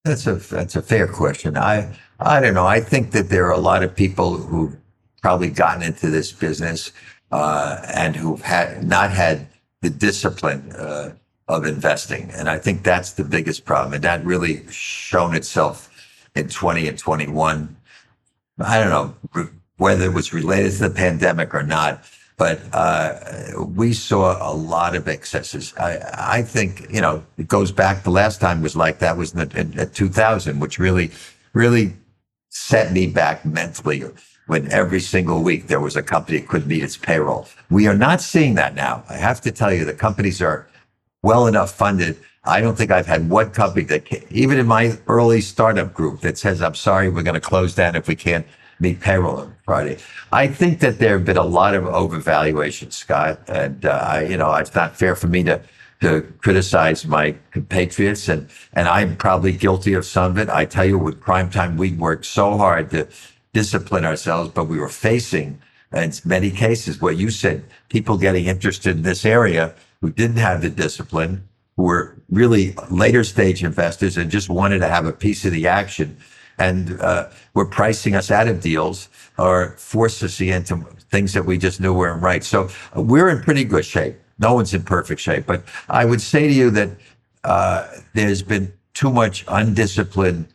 [0.05, 1.57] That's a that's a fair question.
[1.57, 2.67] I I don't know.
[2.67, 4.77] I think that there are a lot of people who've
[5.23, 6.93] probably gotten into this business
[7.31, 9.47] uh, and who've had not had
[9.81, 11.15] the discipline uh,
[11.49, 12.31] of investing.
[12.33, 13.95] And I think that's the biggest problem.
[13.95, 15.89] And that really shown itself
[16.35, 17.77] in 20 and 21.
[18.59, 22.05] I don't know whether it was related to the pandemic or not,
[22.37, 23.19] but uh,
[23.67, 25.75] we saw a lot of excesses.
[25.79, 25.99] I,
[26.39, 29.51] I, think, you know, it goes back, the last time was like that was in,
[29.57, 31.11] in, in 2000, which really,
[31.53, 31.95] really
[32.49, 34.05] set me back mentally
[34.47, 37.47] when every single week there was a company that couldn't meet its payroll.
[37.71, 39.05] We are not seeing that now.
[39.09, 40.69] I have to tell you, the companies are
[41.23, 42.19] well enough funded.
[42.45, 46.21] I don't think I've had one company that, can, even in my early startup group,
[46.21, 48.47] that says, I'm sorry, we're going to close down if we can't
[48.81, 49.99] meet payroll on Friday.
[50.33, 53.41] I think that there have been a lot of overvaluation, Scott.
[53.47, 55.63] And, uh, you know, it's not fair for me to,
[56.01, 58.29] to criticize my compatriots.
[58.29, 60.49] And, and I'm probably guilty of some of it.
[60.49, 63.07] I tell you, with primetime, we worked so hard to
[63.53, 65.61] discipline ourselves, but we were facing
[65.93, 70.61] in many cases what you said, people getting interested in this area who didn't have
[70.61, 75.47] the discipline, who were really later stage investors and just wanted to have a piece
[75.47, 76.19] of the action
[76.59, 80.77] and uh, were pricing us out of deals or forced us into
[81.11, 82.45] things that we just knew weren't right.
[82.45, 84.17] So uh, we're in pretty good shape.
[84.39, 86.91] No one's in perfect shape, but I would say to you that
[87.45, 90.49] uh, there's been too much undisciplined,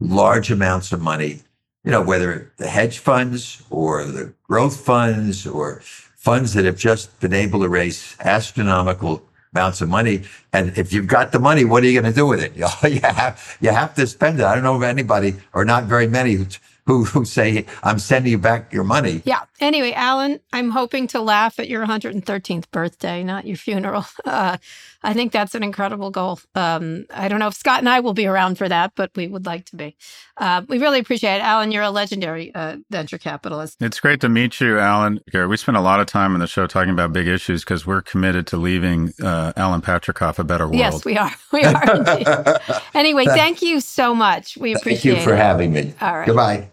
[0.00, 1.42] large amounts of money
[1.84, 5.80] you know, whether the hedge funds or the growth funds or
[6.18, 9.22] funds that have just been able to raise astronomical
[9.54, 10.24] amounts of money.
[10.52, 12.52] And if you've got the money, what are you going to do with it?
[12.90, 14.44] You have, you have to spend it.
[14.44, 16.46] I don't know of anybody or not very many
[16.86, 19.22] who, who say, I'm sending you back your money.
[19.24, 19.42] Yeah.
[19.60, 24.06] Anyway, Alan, I'm hoping to laugh at your 113th birthday, not your funeral.
[24.24, 24.58] Uh,
[25.02, 26.40] I think that's an incredible goal.
[26.56, 29.28] Um, I don't know if Scott and I will be around for that, but we
[29.28, 29.96] would like to be.
[30.36, 31.42] Uh, we really appreciate it.
[31.42, 33.76] Alan, you're a legendary uh, venture capitalist.
[33.80, 35.20] It's great to meet you, Alan.
[35.32, 38.02] We spent a lot of time on the show talking about big issues because we're
[38.02, 40.78] committed to leaving uh, Alan Patricof a better world.
[40.78, 41.30] Yes, we are.
[41.52, 42.60] We are.
[42.94, 44.56] anyway, thank you so much.
[44.58, 45.14] We appreciate it.
[45.14, 45.38] Thank you for it.
[45.38, 45.94] having me.
[46.00, 46.26] All right.
[46.26, 46.70] Goodbye.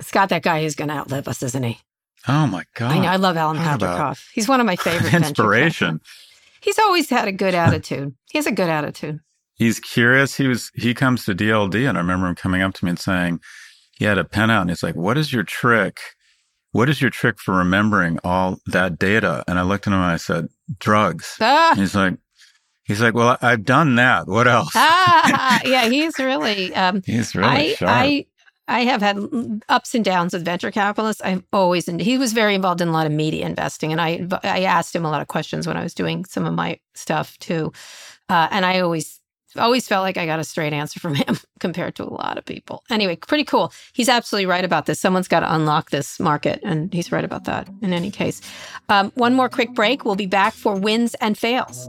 [0.00, 1.78] Scott, that guy is going to outlive us, isn't he?
[2.28, 2.92] Oh my God.
[2.92, 3.08] I know.
[3.08, 4.24] I love Alan Patricof.
[4.32, 5.12] He's one of my favorite.
[5.14, 6.00] Inspiration.
[6.66, 8.14] He's always had a good attitude.
[8.30, 9.20] He has a good attitude.
[9.54, 10.36] He's curious.
[10.36, 12.98] He was, he comes to DLD and I remember him coming up to me and
[12.98, 13.40] saying,
[13.92, 15.98] he had a pen out and he's like, what is your trick?
[16.72, 19.44] What is your trick for remembering all that data?
[19.48, 20.48] And I looked at him and I said,
[20.78, 21.36] drugs.
[21.40, 21.72] Ah.
[21.76, 22.18] He's like,
[22.86, 24.28] He's like, well, I've done that.
[24.28, 24.70] What else?
[24.76, 26.72] ah, yeah, he's really.
[26.72, 27.90] Um, he's really I, sharp.
[27.90, 28.26] I
[28.68, 29.18] I have had
[29.68, 31.22] ups and downs with venture capitalists.
[31.22, 33.92] I've always, and he was very involved in a lot of media investing.
[33.92, 36.54] And I, I asked him a lot of questions when I was doing some of
[36.54, 37.72] my stuff too.
[38.28, 39.20] Uh, and I always,
[39.56, 42.44] always felt like I got a straight answer from him compared to a lot of
[42.44, 42.82] people.
[42.90, 43.72] Anyway, pretty cool.
[43.92, 44.98] He's absolutely right about this.
[44.98, 46.60] Someone's got to unlock this market.
[46.64, 48.40] And he's right about that in any case.
[48.88, 50.04] Um, one more quick break.
[50.04, 51.88] We'll be back for wins and fails.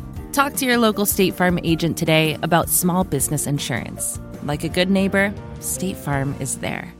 [0.31, 4.17] Talk to your local State Farm agent today about small business insurance.
[4.43, 6.93] Like a good neighbor, State Farm is there.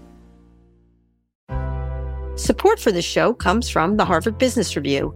[2.36, 5.16] Support for this show comes from the Harvard Business Review.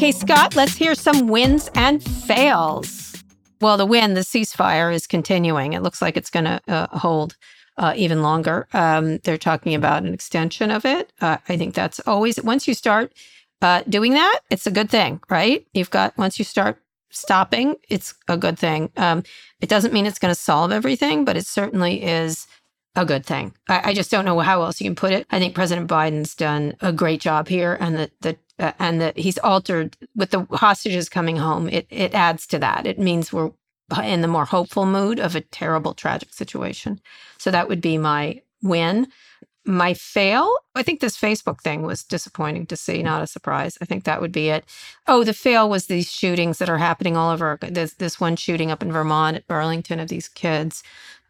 [0.00, 3.22] Okay, Scott, let's hear some wins and fails.
[3.60, 5.74] Well, the win, the ceasefire is continuing.
[5.74, 7.36] It looks like it's going to uh, hold
[7.76, 8.66] uh, even longer.
[8.72, 11.12] Um, they're talking about an extension of it.
[11.20, 13.12] Uh, I think that's always, once you start
[13.60, 15.66] uh, doing that, it's a good thing, right?
[15.74, 16.78] You've got, once you start
[17.10, 18.90] stopping, it's a good thing.
[18.96, 19.22] Um,
[19.60, 22.46] it doesn't mean it's going to solve everything, but it certainly is
[22.96, 23.54] a good thing.
[23.68, 25.26] I, I, just don't know how else you can put it.
[25.30, 29.18] I think President Biden's done a great job here, and that the uh, and that
[29.18, 31.68] he's altered with the hostages coming home.
[31.68, 32.86] It it adds to that.
[32.86, 33.50] It means we're
[34.04, 37.00] in the more hopeful mood of a terrible, tragic situation.
[37.38, 39.08] So that would be my win.
[39.66, 43.76] My fail, I think this Facebook thing was disappointing to see, not a surprise.
[43.80, 44.64] I think that would be it.
[45.06, 47.58] Oh, the fail was these shootings that are happening all over.
[47.60, 50.82] There's this one shooting up in Vermont at Burlington of these kids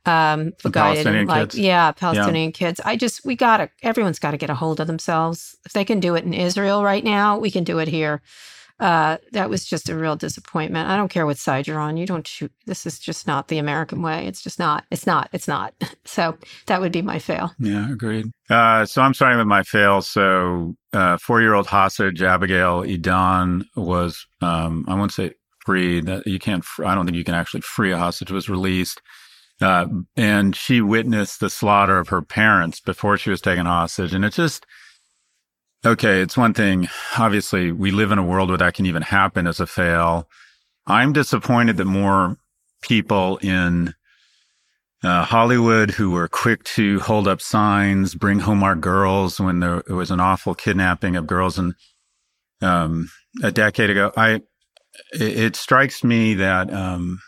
[0.07, 1.59] um guy Palestinian like kids.
[1.59, 2.53] yeah palestinian yeah.
[2.53, 2.80] kids.
[2.84, 5.57] I just we gotta everyone's got to get a hold of themselves.
[5.66, 8.22] If they can do it in israel right now we can do it here.
[8.78, 10.88] Uh that was just a real disappointment.
[10.88, 11.98] I don't care what side you're on.
[11.98, 14.26] You don't shoot this is just not the american way.
[14.26, 15.74] It's just not it's not it's not.
[16.07, 16.36] So
[16.66, 17.53] that would be my fail.
[17.59, 18.26] Yeah agreed.
[18.48, 20.01] Uh so i'm starting with my fail.
[20.01, 25.34] So uh four-year-old hostage abigail edan was um i won't say
[25.66, 28.30] free that you can't i don't think you can actually free a hostage.
[28.30, 29.03] Was released
[29.61, 29.86] uh,
[30.16, 34.14] and she witnessed the slaughter of her parents before she was taken hostage.
[34.14, 34.64] And it's just,
[35.84, 36.88] okay, it's one thing.
[37.18, 40.28] Obviously, we live in a world where that can even happen as a fail.
[40.86, 42.36] I'm disappointed that more
[42.82, 43.94] people in
[45.02, 49.82] uh, Hollywood who were quick to hold up signs, bring home our girls when there
[49.88, 51.74] was an awful kidnapping of girls and
[52.62, 53.11] um,
[53.42, 54.12] a decade ago.
[54.16, 54.42] I
[55.12, 57.20] it, it strikes me that um,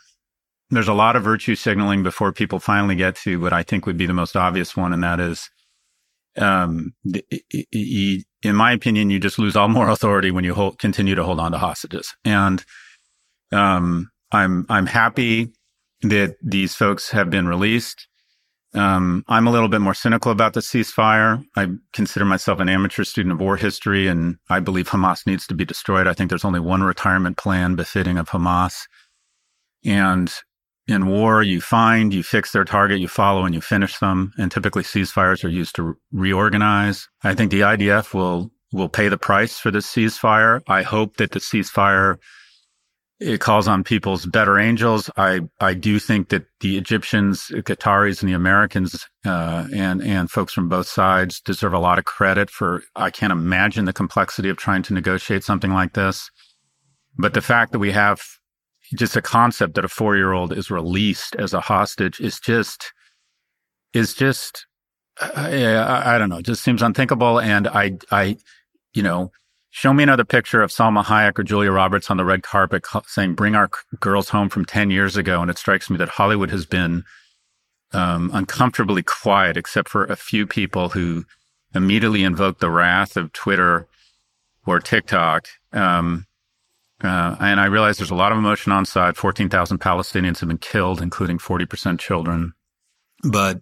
[0.73, 3.99] there's a lot of virtue signaling before people finally get to what I think would
[3.99, 5.51] be the most obvious one, and that is,
[6.39, 11.25] um, in my opinion, you just lose all moral authority when you hold, continue to
[11.25, 12.15] hold on to hostages.
[12.25, 12.65] And
[13.53, 15.53] um, I'm I'm happy
[16.01, 18.09] that these folks have been released.
[18.75, 21.45] Um, I'm a little bit more cynical about the ceasefire.
[21.55, 25.55] I consider myself an amateur student of war history, and I believe Hamas needs to
[25.55, 26.07] be destroyed.
[26.07, 28.87] I think there's only one retirement plan befitting of Hamas.
[29.85, 30.33] And
[30.89, 34.33] in war, you find, you fix their target, you follow, and you finish them.
[34.37, 37.09] And typically, ceasefires are used to reorganize.
[37.23, 40.63] I think the IDF will will pay the price for this ceasefire.
[40.67, 42.17] I hope that the ceasefire
[43.23, 45.09] it calls on people's better angels.
[45.17, 50.53] I I do think that the Egyptians, Qataris, and the Americans, uh, and and folks
[50.53, 52.83] from both sides deserve a lot of credit for.
[52.97, 56.31] I can't imagine the complexity of trying to negotiate something like this.
[57.17, 58.23] But the fact that we have
[58.95, 62.93] just a concept that a four year old is released as a hostage is just
[63.93, 64.67] is just
[65.21, 68.37] I, I don't know it just seems unthinkable and i i
[68.95, 69.31] you know
[69.71, 73.35] show me another picture of salma hayek or julia roberts on the red carpet saying
[73.35, 73.71] bring our
[74.01, 77.05] girls home from 10 years ago and it strikes me that hollywood has been
[77.95, 81.25] um, uncomfortably quiet except for a few people who
[81.75, 83.87] immediately invoke the wrath of twitter
[84.67, 86.27] or tiktok um,
[87.03, 89.17] uh, and I realize there's a lot of emotion on side.
[89.17, 92.53] 14,000 Palestinians have been killed, including 40% children.
[93.25, 93.61] But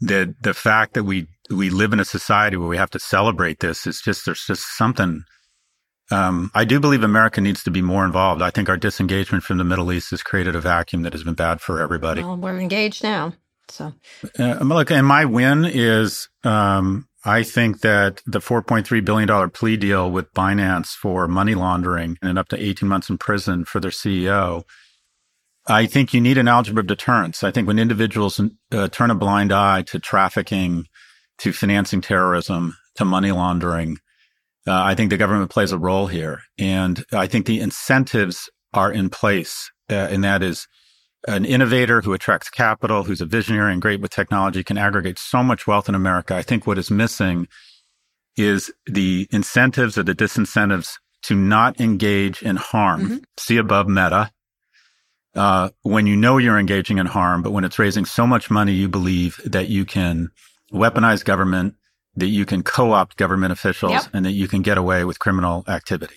[0.00, 3.60] the, the fact that we, we live in a society where we have to celebrate
[3.60, 5.22] this is just, there's just something.
[6.10, 8.42] Um, I do believe America needs to be more involved.
[8.42, 11.34] I think our disengagement from the Middle East has created a vacuum that has been
[11.34, 12.22] bad for everybody.
[12.22, 13.34] Well, we're engaged now.
[13.68, 13.92] So,
[14.38, 20.10] uh, look, and my win is um, I think that the $4.3 billion plea deal
[20.10, 24.64] with Binance for money laundering and up to 18 months in prison for their CEO,
[25.66, 27.44] I think you need an algebra of deterrence.
[27.44, 28.40] I think when individuals
[28.72, 30.86] uh, turn a blind eye to trafficking,
[31.38, 33.98] to financing terrorism, to money laundering,
[34.66, 36.40] uh, I think the government plays a role here.
[36.58, 39.70] And I think the incentives are in place.
[39.90, 40.66] Uh, and that is
[41.28, 45.42] an innovator who attracts capital, who's a visionary and great with technology, can aggregate so
[45.42, 46.34] much wealth in America.
[46.34, 47.46] I think what is missing
[48.36, 53.02] is the incentives or the disincentives to not engage in harm.
[53.02, 53.16] Mm-hmm.
[53.38, 54.30] See above meta.
[55.34, 58.72] Uh, when you know you're engaging in harm, but when it's raising so much money,
[58.72, 60.30] you believe that you can
[60.72, 61.74] weaponize government,
[62.16, 64.06] that you can co-opt government officials, yep.
[64.12, 66.16] and that you can get away with criminal activity.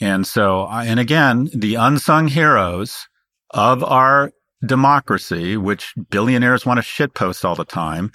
[0.00, 3.06] And so, and again, the unsung heroes
[3.50, 4.32] of our
[4.64, 8.10] democracy, which billionaires want to shitpost all the time,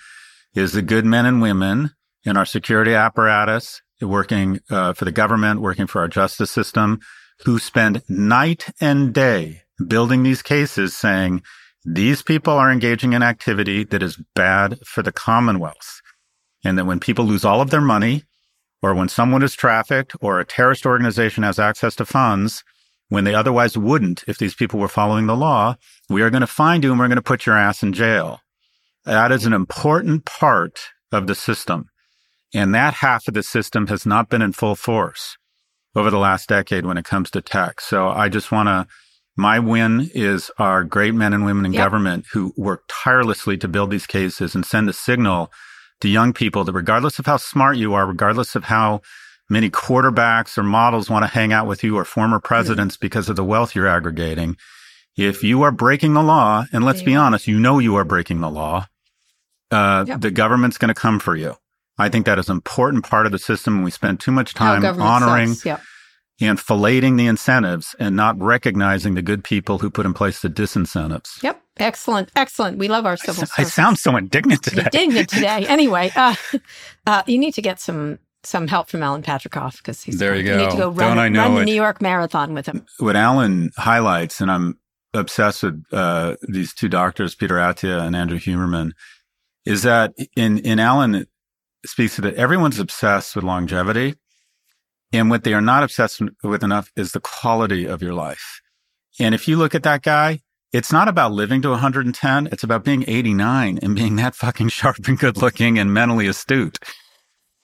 [0.54, 1.92] is the good men and women
[2.26, 7.00] in our security apparatus, working uh, for the government, working for our justice system,
[7.46, 11.42] who spend night and day building these cases saying
[11.84, 16.02] these people are engaging in activity that is bad for the Commonwealth.
[16.64, 18.24] And that when people lose all of their money,
[18.82, 22.64] or when someone is trafficked or a terrorist organization has access to funds
[23.10, 25.76] when they otherwise wouldn't if these people were following the law,
[26.10, 28.40] we are going to find you and we're going to put your ass in jail.
[29.06, 30.80] That is an important part
[31.12, 31.90] of the system.
[32.54, 35.38] And that half of the system has not been in full force
[35.96, 37.82] over the last decade when it comes to tech.
[37.82, 38.88] So I just want to,
[39.36, 41.84] my win is our great men and women in yep.
[41.84, 45.52] government who work tirelessly to build these cases and send a signal
[46.02, 49.02] to young people that regardless of how smart you are, regardless of how
[49.54, 53.06] many quarterbacks or models want to hang out with you or former presidents mm-hmm.
[53.06, 54.58] because of the wealth you're aggregating,
[55.16, 58.42] if you are breaking the law, and let's be honest, you know you are breaking
[58.42, 58.88] the law,
[59.72, 60.22] uh, yep.
[60.22, 61.56] the government's going to come for you.
[61.98, 63.84] I think that is an important part of the system.
[63.84, 65.82] We spend too much time honoring yep.
[66.42, 70.50] and filleting the incentives and not recognizing the good people who put in place the
[70.50, 71.44] disincentives.
[71.44, 71.62] Yep.
[71.78, 72.32] Excellent.
[72.36, 72.78] Excellent.
[72.78, 74.86] We love our civil I, I sound so indignant today.
[74.86, 75.66] Indignant today.
[75.68, 76.36] anyway, uh,
[77.08, 80.36] uh, you need to get some some help from Alan Patricof because he's there.
[80.36, 80.58] You, go.
[80.58, 82.86] need to go run, Don't I know run the New York Marathon with him.
[83.00, 84.80] What Alan highlights, and I'm
[85.14, 88.92] obsessed with uh, these two doctors, Peter Attia and Andrew Huberman,
[89.66, 91.26] is that in in Alan
[91.86, 94.16] speaks to that everyone's obsessed with longevity.
[95.12, 98.62] And what they are not obsessed with enough is the quality of your life.
[99.20, 100.42] And if you look at that guy,
[100.72, 102.48] it's not about living to 110.
[102.52, 106.80] It's about being 89 and being that fucking sharp and good looking and mentally astute.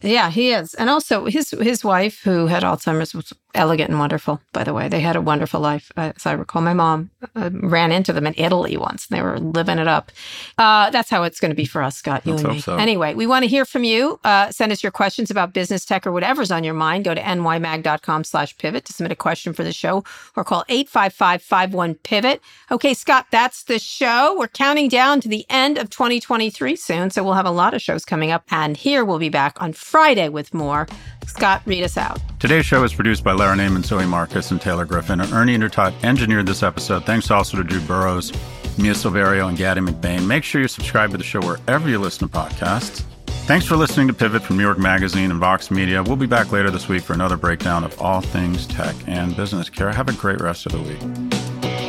[0.02, 0.74] Yeah, he is.
[0.76, 4.88] And also his his wife who had Alzheimer's was elegant and wonderful, by the way.
[4.88, 5.92] They had a wonderful life.
[5.98, 9.08] Uh, as I recall, my mom uh, ran into them in Italy once.
[9.08, 10.12] And they were living it up.
[10.58, 12.60] Uh, that's how it's going to be for us, Scott, you Let's and me.
[12.62, 12.78] So.
[12.78, 14.20] Anyway, we want to hear from you.
[14.24, 17.06] Uh, send us your questions about business tech or whatever's on your mind.
[17.06, 20.04] Go to nymag.com slash pivot to submit a question for the show
[20.36, 22.40] or call 855-51-PIVOT.
[22.72, 24.36] Okay, Scott, that's the show.
[24.38, 27.82] We're counting down to the end of 2023 soon, so we'll have a lot of
[27.82, 28.44] shows coming up.
[28.52, 30.88] And here we'll be back on Friday with more.
[31.30, 32.20] Scott, read us out.
[32.40, 35.22] Today's show is produced by Lara Naaman, Zoe Marcus, and Taylor Griffin.
[35.22, 37.06] Ernie Indradat engineered this episode.
[37.06, 38.32] Thanks also to Drew Burrows,
[38.78, 40.26] Mia Silverio, and Gaddy McBain.
[40.26, 43.04] Make sure you subscribe to the show wherever you listen to podcasts.
[43.46, 46.04] Thanks for listening to Pivot from New York Magazine and Vox Media.
[46.04, 49.70] We'll be back later this week for another breakdown of all things tech and business.
[49.70, 51.89] Kara, have a great rest of the week.